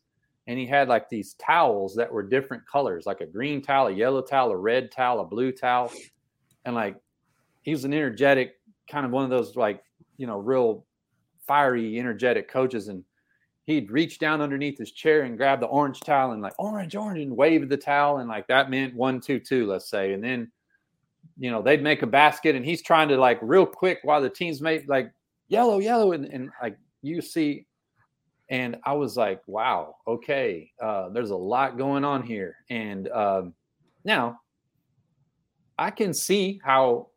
and 0.47 0.60
he 0.60 0.65
had 0.65 0.88
like 0.89 1.10
these 1.10 1.36
towels 1.36 1.95
that 1.95 2.12
were 2.12 2.23
different 2.23 2.63
colors, 2.67 3.06
like 3.06 3.21
a 3.21 3.25
green 3.25 3.62
towel, 3.62 3.88
a 3.88 3.91
yellow 3.91 4.21
towel, 4.21 4.51
a 4.51 4.58
red 4.58 4.91
towel, 4.91 5.21
a 5.21 5.25
blue 5.25 5.51
towel, 5.51 5.91
and 6.65 6.75
like 6.75 6.95
he 7.62 7.71
was 7.71 7.86
an 7.86 7.93
energetic 7.93 8.56
kind 8.89 9.06
of 9.06 9.12
one 9.12 9.23
of 9.23 9.29
those 9.29 9.56
like 9.56 9.82
you 10.17 10.27
know 10.27 10.38
real 10.38 10.86
fiery, 11.47 11.97
energetic 11.99 12.49
coaches, 12.49 12.89
and 12.89 13.03
he'd 13.65 13.91
reach 13.91 14.19
down 14.19 14.41
underneath 14.41 14.77
his 14.77 14.91
chair 14.91 15.21
and 15.21 15.38
grab 15.38 15.60
the 15.60 15.65
orange 15.67 16.01
towel 16.01 16.32
and 16.32 16.41
like 16.41 16.53
orange, 16.60 16.95
orange, 16.95 17.21
and 17.21 17.36
wave 17.36 17.69
the 17.69 17.77
towel, 17.77 18.17
and 18.17 18.29
like 18.29 18.47
that 18.47 18.69
meant 18.69 18.95
one, 18.95 19.21
two, 19.21 19.39
two, 19.39 19.65
let's 19.65 19.89
say, 19.89 20.13
and 20.13 20.23
then 20.23 20.51
you 21.38 21.49
know 21.49 21.62
they'd 21.62 21.82
make 21.82 22.01
a 22.01 22.08
basket, 22.08 22.56
and 22.56 22.65
he's 22.65 22.82
trying 22.82 23.08
to 23.08 23.17
like 23.17 23.39
real 23.41 23.65
quick 23.65 23.99
while 24.03 24.21
the 24.21 24.29
teams 24.29 24.62
make 24.62 24.88
like 24.89 25.10
yellow, 25.47 25.79
yellow, 25.79 26.12
and, 26.12 26.25
and 26.25 26.49
like 26.62 26.77
you 27.01 27.21
see 27.21 27.65
and 28.53 28.77
I 28.83 28.93
was 28.93 29.17
like, 29.17 29.41
wow, 29.47 29.95
okay, 30.07 30.69
uh, 30.79 31.09
there's 31.09 31.31
a 31.31 31.35
lot 31.35 31.75
going 31.75 32.05
on 32.05 32.21
here. 32.21 32.57
And 32.69 33.09
um, 33.09 33.55
now 34.05 34.41
I 35.79 35.89
can 35.89 36.13
see 36.13 36.61
how, 36.63 37.07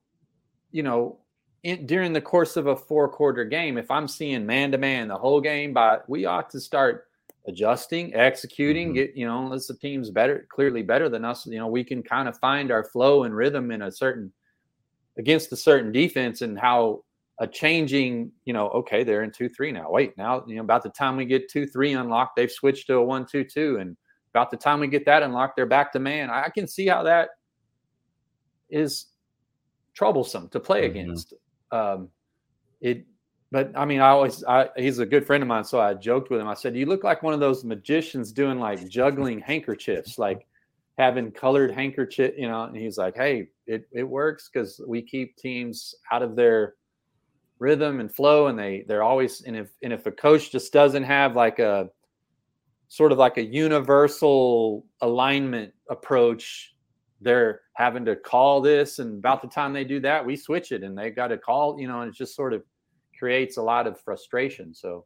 you 0.73 0.83
know, 0.83 1.19
in, 1.63 1.85
during 1.85 2.15
the 2.15 2.23
course 2.23 2.57
of 2.57 2.69
a 2.69 2.75
four 2.75 3.07
quarter 3.11 3.45
game, 3.45 3.77
if 3.77 3.91
I'm 3.91 4.09
seeing 4.09 4.47
man 4.47 4.73
to 4.73 4.79
man 4.79 5.09
the 5.09 5.19
whole 5.19 5.43
game, 5.43 5.75
but 5.75 6.09
we 6.09 6.25
ought 6.25 6.49
to 6.53 6.59
start 6.59 7.07
adjusting, 7.47 8.15
executing, 8.15 8.89
mm-hmm. 8.89 8.95
get, 8.95 9.15
you 9.15 9.27
know, 9.27 9.45
unless 9.45 9.67
the 9.67 9.77
team's 9.77 10.09
better, 10.09 10.47
clearly 10.51 10.81
better 10.81 11.11
than 11.11 11.27
us, 11.27 11.47
you 11.47 11.59
know, 11.59 11.67
we 11.67 11.85
can 11.85 12.03
kind 12.03 12.29
of 12.29 12.39
find 12.39 12.71
our 12.71 12.85
flow 12.85 13.25
and 13.25 13.37
rhythm 13.37 13.71
in 13.73 13.83
a 13.83 13.93
certain, 13.93 14.33
against 15.19 15.53
a 15.53 15.57
certain 15.57 15.93
defense 15.93 16.41
and 16.41 16.59
how 16.59 17.05
a 17.39 17.47
changing, 17.47 18.33
you 18.45 18.53
know, 18.53 18.69
okay, 18.71 19.05
they're 19.05 19.23
in 19.23 19.31
two 19.31 19.49
three 19.49 19.73
now. 19.73 19.91
Wait, 19.91 20.17
now 20.17 20.43
you 20.47 20.57
know 20.57 20.63
about 20.63 20.83
the 20.83 20.91
time 20.91 21.17
we 21.17 21.27
get 21.27 21.51
two 21.51 21.67
three 21.67 21.93
unlocked, 21.93 22.37
they've 22.37 22.51
switched 22.51 22.87
to 22.87 22.95
a 22.95 23.05
one 23.05 23.27
two 23.27 23.45
two, 23.45 23.79
and 23.79 23.97
about 24.33 24.51
the 24.51 24.57
time 24.57 24.81
we 24.81 24.87
get 24.87 25.05
that 25.07 25.23
unlocked, 25.23 25.57
they're 25.57 25.67
back 25.67 25.93
to 25.93 25.99
man. 25.99 26.31
I 26.31 26.49
can 26.49 26.67
see 26.67 26.87
how 26.87 27.03
that 27.05 27.31
is 28.71 29.07
troublesome 29.95 30.49
to 30.51 30.61
play 30.61 30.83
mm-hmm. 30.83 30.99
against. 30.99 31.35
Um, 31.73 32.09
it, 32.81 33.07
but 33.51 33.73
I 33.77 33.85
mean, 33.85 34.01
I 34.01 34.09
always, 34.09 34.45
I, 34.45 34.69
he's 34.77 34.99
a 34.99 35.07
good 35.07 35.27
friend 35.27 35.43
of 35.43 35.49
mine, 35.49 35.65
so 35.65 35.81
I 35.81 35.95
joked 35.95 36.31
with 36.31 36.41
him. 36.41 36.49
I 36.49 36.55
said, 36.55 36.77
"You 36.77 36.87
look 36.87 37.05
like 37.05 37.23
one 37.23 37.33
of 37.33 37.41
those 37.41 37.65
magicians 37.65 38.33
doing 38.33 38.59
like 38.59 38.89
juggling 38.89 39.41
handkerchiefs, 39.41 40.19
like 40.19 40.47
having 40.99 41.31
colored 41.31 41.73
handkerchief, 41.73 42.35
you 42.37 42.49
know." 42.49 42.65
And 42.65 42.77
he's 42.77 42.99
like, 42.99 43.17
"Hey, 43.17 43.49
it 43.67 43.89
it 43.93 44.03
works 44.03 44.51
because 44.53 44.81
we 44.87 45.01
keep 45.01 45.37
teams 45.37 45.95
out 46.13 46.23
of 46.23 46.37
their." 46.37 46.75
Rhythm 47.59 48.01
and 48.01 48.15
flow 48.15 48.49
and 48.49 48.59
they 48.59 48.85
they're 48.87 49.03
always 49.03 49.41
and 49.43 49.57
if 49.57 49.71
and 49.83 49.93
if 49.93 50.05
a 50.07 50.13
coach 50.13 50.53
just 50.53 50.73
doesn't 50.73 51.05
have 51.05 51.35
like 51.35 51.59
a 51.59 51.89
sort 52.89 53.13
of 53.13 53.19
like 53.19 53.37
a 53.37 53.45
universal 53.45 54.85
alignment 55.01 55.73
approach. 55.91 56.75
They're 57.21 57.63
having 57.75 58.05
to 58.05 58.17
call 58.17 58.61
this, 58.61 58.99
and 58.99 59.19
about 59.19 59.43
the 59.43 59.49
time 59.49 59.73
they 59.73 59.85
do 59.85 60.01
that, 60.01 60.25
we 60.25 60.37
switch 60.37 60.71
it, 60.73 60.83
and 60.83 60.97
they've 60.97 61.17
got 61.17 61.29
to 61.29 61.39
call, 61.39 61.81
you 61.81 61.89
know, 61.89 62.03
and 62.03 62.11
it 62.11 62.17
just 62.17 62.37
sort 62.37 62.53
of 62.53 62.63
creates 63.19 63.57
a 63.57 63.63
lot 63.63 63.87
of 63.87 63.99
frustration. 64.01 64.75
So 64.75 65.05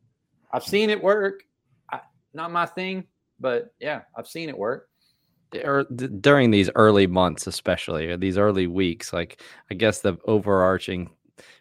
I've 0.53 0.65
seen 0.65 0.91
it 0.91 1.01
work. 1.01 1.45
I, 1.93 2.01
not 2.35 2.51
my 2.51 2.67
thing, 2.67 3.05
but 3.39 3.73
yeah, 3.81 4.03
I've 4.17 4.27
seen 4.27 4.49
it 4.49 4.59
work. 4.59 4.89
Or 5.65 5.85
during 5.85 6.51
these 6.51 6.71
early 6.75 7.07
months, 7.07 7.47
especially 7.47 8.15
these 8.17 8.39
early 8.39 8.67
weeks, 8.67 9.13
like 9.13 9.41
I 9.71 9.75
guess 9.75 10.01
the 10.01 10.17
overarching 10.27 11.11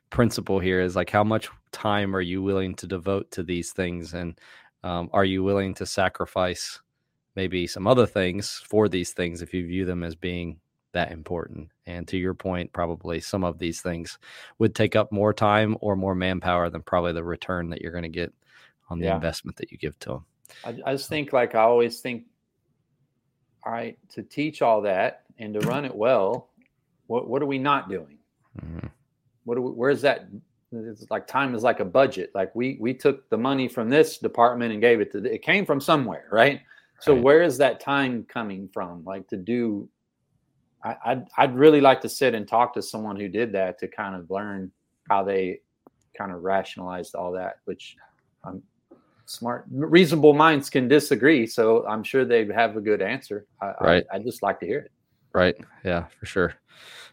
principle 0.10 0.60
here 0.60 0.82
is 0.82 0.95
like 0.95 1.10
how 1.10 1.24
much 1.24 1.50
time 1.72 2.15
are 2.15 2.22
you 2.22 2.41
willing 2.41 2.76
to 2.76 2.88
devote 2.88 3.30
to 3.32 3.43
these 3.43 3.72
things 3.72 4.13
and 4.13 4.39
um, 4.84 5.10
are 5.13 5.26
you 5.26 5.43
willing 5.43 5.74
to 5.76 5.86
sacrifice 5.86 6.80
maybe 7.36 7.67
some 7.67 7.88
other 7.88 8.06
things 8.06 8.62
for 8.65 8.89
these 8.89 9.12
things 9.12 9.41
if 9.41 9.54
you 9.54 9.65
view 9.65 9.86
them 9.86 10.04
as 10.04 10.15
being 10.15 10.60
that 10.93 11.12
important 11.12 11.69
and 11.86 12.08
to 12.08 12.17
your 12.17 12.34
point 12.34 12.74
probably 12.74 13.19
some 13.19 13.43
of 13.43 13.60
these 13.60 13.82
things 13.82 14.17
would 14.58 14.74
take 14.74 14.95
up 14.95 15.12
more 15.12 15.34
time 15.34 15.78
or 15.82 15.95
more 15.95 16.15
manpower 16.15 16.69
than 16.69 16.82
probably 16.82 17.13
the 17.13 17.24
return 17.24 17.69
that 17.69 17.82
you're 17.82 17.91
going 17.91 18.04
to 18.04 18.10
get 18.10 18.34
on 18.89 18.98
the 18.98 19.06
yeah. 19.06 19.15
investment 19.15 19.56
that 19.58 19.72
you 19.72 19.78
give 19.78 19.98
to 20.00 20.10
them 20.10 20.26
I, 20.65 20.76
I 20.89 20.93
just 20.93 21.10
think 21.10 21.32
like 21.32 21.54
i 21.54 21.62
always 21.62 22.00
think 22.00 22.24
all 23.63 23.72
right 23.72 24.00
to 24.13 24.24
teach 24.24 24.63
all 24.63 24.82
that 24.82 25.24
and 25.38 25.54
to 25.54 25.60
run 25.62 25.86
it 25.86 25.93
well 25.93 26.50
what, 27.06 27.28
what 27.28 27.43
are 27.43 27.48
we 27.48 27.60
not 27.60 27.89
doing 27.89 28.17
mm-hmm. 28.60 28.88
What 29.43 29.62
we, 29.62 29.71
where's 29.71 30.02
that? 30.02 30.28
It's 30.71 31.10
like 31.10 31.25
time 31.25 31.56
is 31.56 31.63
like 31.63 31.80
a 31.80 31.86
budget. 31.86 32.32
Like 32.36 32.54
we 32.56 32.78
we 32.80 32.93
took 32.93 33.30
the 33.30 33.38
money 33.38 33.67
from 33.67 33.89
this 33.89 34.17
department 34.17 34.71
and 34.71 34.82
gave 34.82 35.02
it 35.02 35.12
to 35.13 35.21
the, 35.21 35.34
it 35.34 35.41
came 35.41 35.65
from 35.65 35.82
somewhere 35.82 36.28
right? 36.32 36.62
So 37.02 37.15
where 37.15 37.41
is 37.41 37.58
that 37.60 37.80
time 37.80 38.25
coming 38.28 38.69
from? 38.73 39.06
Like 39.06 39.28
to 39.30 39.38
do 39.38 39.88
I, 40.84 40.95
I'd, 41.06 41.28
I'd 41.38 41.56
really 41.56 41.82
like 41.82 42.02
to 42.02 42.10
sit 42.10 42.34
and 42.34 42.47
talk 42.47 42.73
to 42.73 42.82
someone 42.82 43.15
who 43.15 43.28
did 43.28 43.52
that 43.54 43.80
to 43.80 43.88
kind 43.88 44.15
of 44.15 44.30
learn 44.30 44.71
how 45.10 45.23
they 45.23 45.60
kind 46.17 46.32
of 46.32 46.43
rationalized 46.43 47.15
all 47.15 47.32
that 47.32 47.60
which 47.65 47.95
i'm 48.43 48.62
smart 49.25 49.65
reasonable 49.69 50.34
minds 50.34 50.69
can 50.69 50.88
disagree. 50.88 51.45
So 51.45 51.86
i'm 51.88 52.04
sure 52.04 52.25
they'd 52.25 52.52
have 52.52 52.78
a 52.78 52.82
good 52.82 53.02
answer. 53.02 53.45
I, 53.62 53.73
right. 53.82 54.06
I, 54.12 54.15
i'd 54.15 54.23
just 54.23 54.41
like 54.41 54.60
to 54.62 54.65
hear 54.65 54.80
it 54.80 54.91
right 55.34 55.56
yeah 55.84 56.06
for 56.20 56.26
sure 56.26 56.56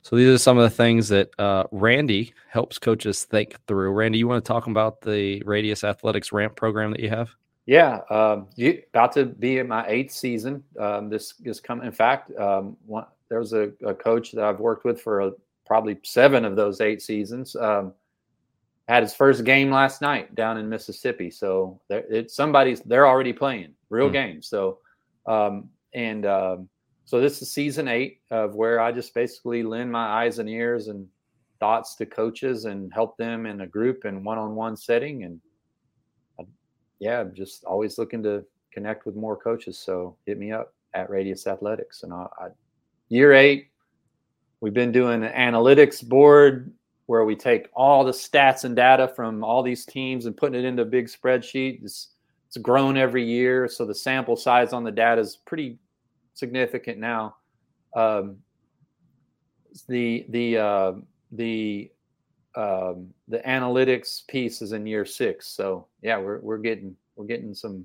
so 0.06 0.14
these 0.14 0.28
are 0.28 0.38
some 0.38 0.56
of 0.56 0.62
the 0.62 0.70
things 0.70 1.08
that 1.08 1.30
uh, 1.36 1.64
Randy 1.72 2.32
helps 2.48 2.78
coaches 2.78 3.24
think 3.24 3.56
through. 3.66 3.90
Randy, 3.90 4.18
you 4.18 4.28
want 4.28 4.44
to 4.44 4.46
talk 4.46 4.68
about 4.68 5.00
the 5.00 5.42
Radius 5.44 5.82
Athletics 5.82 6.30
Ramp 6.30 6.54
program 6.54 6.92
that 6.92 7.00
you 7.00 7.08
have? 7.08 7.34
Yeah, 7.66 8.02
um, 8.08 8.46
you, 8.54 8.82
about 8.90 9.10
to 9.14 9.26
be 9.26 9.58
in 9.58 9.66
my 9.66 9.84
eighth 9.88 10.12
season. 10.12 10.62
Um, 10.78 11.08
this 11.08 11.34
is 11.44 11.58
coming. 11.58 11.84
In 11.84 11.92
fact, 11.92 12.30
um, 12.38 12.76
one, 12.86 13.06
there 13.28 13.40
was 13.40 13.52
a, 13.52 13.72
a, 13.84 13.92
coach 13.92 14.30
that 14.30 14.44
I've 14.44 14.60
worked 14.60 14.84
with 14.84 15.00
for 15.00 15.22
a, 15.22 15.32
probably 15.66 15.98
seven 16.04 16.44
of 16.44 16.54
those 16.54 16.80
eight 16.80 17.02
seasons. 17.02 17.56
Um, 17.56 17.92
had 18.86 19.02
his 19.02 19.12
first 19.12 19.42
game 19.42 19.72
last 19.72 20.00
night 20.00 20.36
down 20.36 20.58
in 20.58 20.68
Mississippi. 20.68 21.32
So 21.32 21.80
it's 21.90 22.36
somebody's 22.36 22.80
they're 22.82 23.08
already 23.08 23.32
playing 23.32 23.74
real 23.90 24.08
mm. 24.08 24.12
games. 24.12 24.46
So 24.46 24.78
um, 25.26 25.68
and 25.92 26.24
um, 26.24 26.68
so 27.06 27.20
this 27.20 27.40
is 27.40 27.52
season 27.52 27.86
eight 27.86 28.20
of 28.30 28.56
where 28.56 28.80
I 28.80 28.90
just 28.90 29.14
basically 29.14 29.62
lend 29.62 29.90
my 29.90 30.24
eyes 30.24 30.40
and 30.40 30.48
ears 30.48 30.88
and 30.88 31.06
thoughts 31.60 31.94
to 31.96 32.04
coaches 32.04 32.64
and 32.64 32.92
help 32.92 33.16
them 33.16 33.46
in 33.46 33.60
a 33.60 33.66
group 33.66 34.04
and 34.04 34.24
one-on-one 34.24 34.76
setting. 34.76 35.22
And 35.22 35.40
I, 36.38 36.42
yeah, 36.98 37.20
I'm 37.20 37.32
just 37.32 37.64
always 37.64 37.96
looking 37.96 38.24
to 38.24 38.44
connect 38.72 39.06
with 39.06 39.14
more 39.14 39.36
coaches. 39.36 39.78
So 39.78 40.16
hit 40.26 40.36
me 40.36 40.50
up 40.50 40.74
at 40.94 41.08
Radius 41.08 41.46
Athletics. 41.46 42.02
And 42.02 42.12
I, 42.12 42.26
I 42.38 42.48
year 43.08 43.32
eight, 43.32 43.68
we've 44.60 44.74
been 44.74 44.92
doing 44.92 45.22
an 45.22 45.32
analytics 45.32 46.06
board 46.06 46.72
where 47.06 47.24
we 47.24 47.36
take 47.36 47.68
all 47.72 48.02
the 48.02 48.10
stats 48.10 48.64
and 48.64 48.74
data 48.74 49.06
from 49.06 49.44
all 49.44 49.62
these 49.62 49.86
teams 49.86 50.26
and 50.26 50.36
putting 50.36 50.58
it 50.58 50.66
into 50.66 50.82
a 50.82 50.86
big 50.86 51.06
spreadsheet. 51.06 51.84
It's, 51.84 52.08
it's 52.48 52.56
grown 52.56 52.96
every 52.96 53.24
year, 53.24 53.68
so 53.68 53.86
the 53.86 53.94
sample 53.94 54.34
size 54.34 54.72
on 54.72 54.82
the 54.82 54.90
data 54.90 55.20
is 55.20 55.36
pretty 55.46 55.78
significant 56.36 56.98
now. 56.98 57.36
Um, 57.96 58.36
the 59.88 60.26
the 60.28 60.58
uh, 60.58 60.92
the 61.32 61.90
um, 62.54 63.12
the 63.28 63.38
analytics 63.40 64.26
piece 64.28 64.62
is 64.62 64.72
in 64.72 64.86
year 64.86 65.04
six, 65.04 65.48
so 65.48 65.86
yeah, 66.02 66.18
we're 66.18 66.40
we're 66.40 66.58
getting 66.58 66.94
we're 67.16 67.26
getting 67.26 67.54
some 67.54 67.84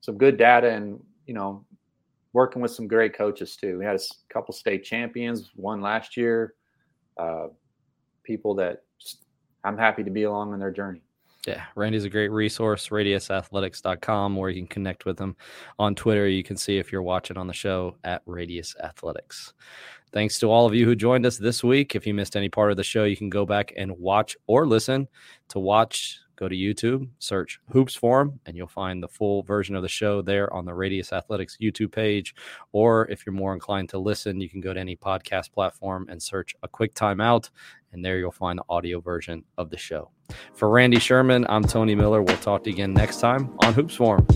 some 0.00 0.18
good 0.18 0.36
data 0.36 0.70
and 0.70 1.02
you 1.26 1.34
know 1.34 1.64
working 2.32 2.60
with 2.60 2.70
some 2.70 2.88
great 2.88 3.14
coaches 3.14 3.56
too. 3.56 3.78
We 3.78 3.84
had 3.84 3.96
a 3.96 4.00
couple 4.32 4.52
state 4.54 4.84
champions, 4.84 5.50
one 5.54 5.80
last 5.80 6.16
year. 6.16 6.54
Uh, 7.16 7.48
people 8.24 8.54
that 8.54 8.84
I'm 9.64 9.76
happy 9.76 10.02
to 10.02 10.10
be 10.10 10.24
along 10.24 10.52
on 10.52 10.58
their 10.58 10.70
journey. 10.70 11.02
Yeah, 11.46 11.64
Randy's 11.74 12.04
a 12.04 12.10
great 12.10 12.30
resource, 12.30 12.88
radiusathletics.com, 12.88 14.36
where 14.36 14.50
you 14.50 14.60
can 14.60 14.68
connect 14.68 15.04
with 15.04 15.18
him 15.18 15.34
on 15.76 15.96
Twitter. 15.96 16.28
You 16.28 16.44
can 16.44 16.56
see 16.56 16.78
if 16.78 16.92
you're 16.92 17.02
watching 17.02 17.36
on 17.36 17.48
the 17.48 17.52
show 17.52 17.96
at 18.04 18.22
Radius 18.26 18.76
Athletics. 18.80 19.52
Thanks 20.12 20.38
to 20.38 20.52
all 20.52 20.66
of 20.66 20.74
you 20.74 20.84
who 20.84 20.94
joined 20.94 21.26
us 21.26 21.38
this 21.38 21.64
week. 21.64 21.96
If 21.96 22.06
you 22.06 22.14
missed 22.14 22.36
any 22.36 22.48
part 22.48 22.70
of 22.70 22.76
the 22.76 22.84
show, 22.84 23.04
you 23.04 23.16
can 23.16 23.28
go 23.28 23.44
back 23.44 23.72
and 23.76 23.90
watch 23.98 24.36
or 24.46 24.68
listen. 24.68 25.08
To 25.48 25.58
watch, 25.58 26.20
go 26.36 26.48
to 26.48 26.54
YouTube, 26.54 27.08
search 27.18 27.58
Hoops 27.70 27.96
Forum, 27.96 28.38
and 28.46 28.56
you'll 28.56 28.68
find 28.68 29.02
the 29.02 29.08
full 29.08 29.42
version 29.42 29.74
of 29.74 29.82
the 29.82 29.88
show 29.88 30.22
there 30.22 30.52
on 30.52 30.64
the 30.64 30.74
Radius 30.74 31.12
Athletics 31.12 31.56
YouTube 31.60 31.90
page. 31.90 32.36
Or 32.70 33.08
if 33.08 33.26
you're 33.26 33.32
more 33.32 33.52
inclined 33.54 33.88
to 33.88 33.98
listen, 33.98 34.40
you 34.40 34.48
can 34.48 34.60
go 34.60 34.72
to 34.72 34.78
any 34.78 34.94
podcast 34.94 35.50
platform 35.50 36.06
and 36.08 36.22
search 36.22 36.54
a 36.62 36.68
quick 36.68 36.94
timeout, 36.94 37.50
and 37.92 38.04
there 38.04 38.18
you'll 38.18 38.30
find 38.30 38.60
the 38.60 38.64
audio 38.68 39.00
version 39.00 39.42
of 39.58 39.70
the 39.70 39.78
show. 39.78 40.10
For 40.54 40.68
Randy 40.68 40.98
Sherman, 40.98 41.46
I'm 41.48 41.64
Tony 41.64 41.94
Miller. 41.94 42.22
We'll 42.22 42.36
talk 42.38 42.64
to 42.64 42.70
you 42.70 42.74
again 42.74 42.94
next 42.94 43.20
time 43.20 43.54
on 43.62 43.72
Hoops 43.74 43.94
Forum. 43.94 44.26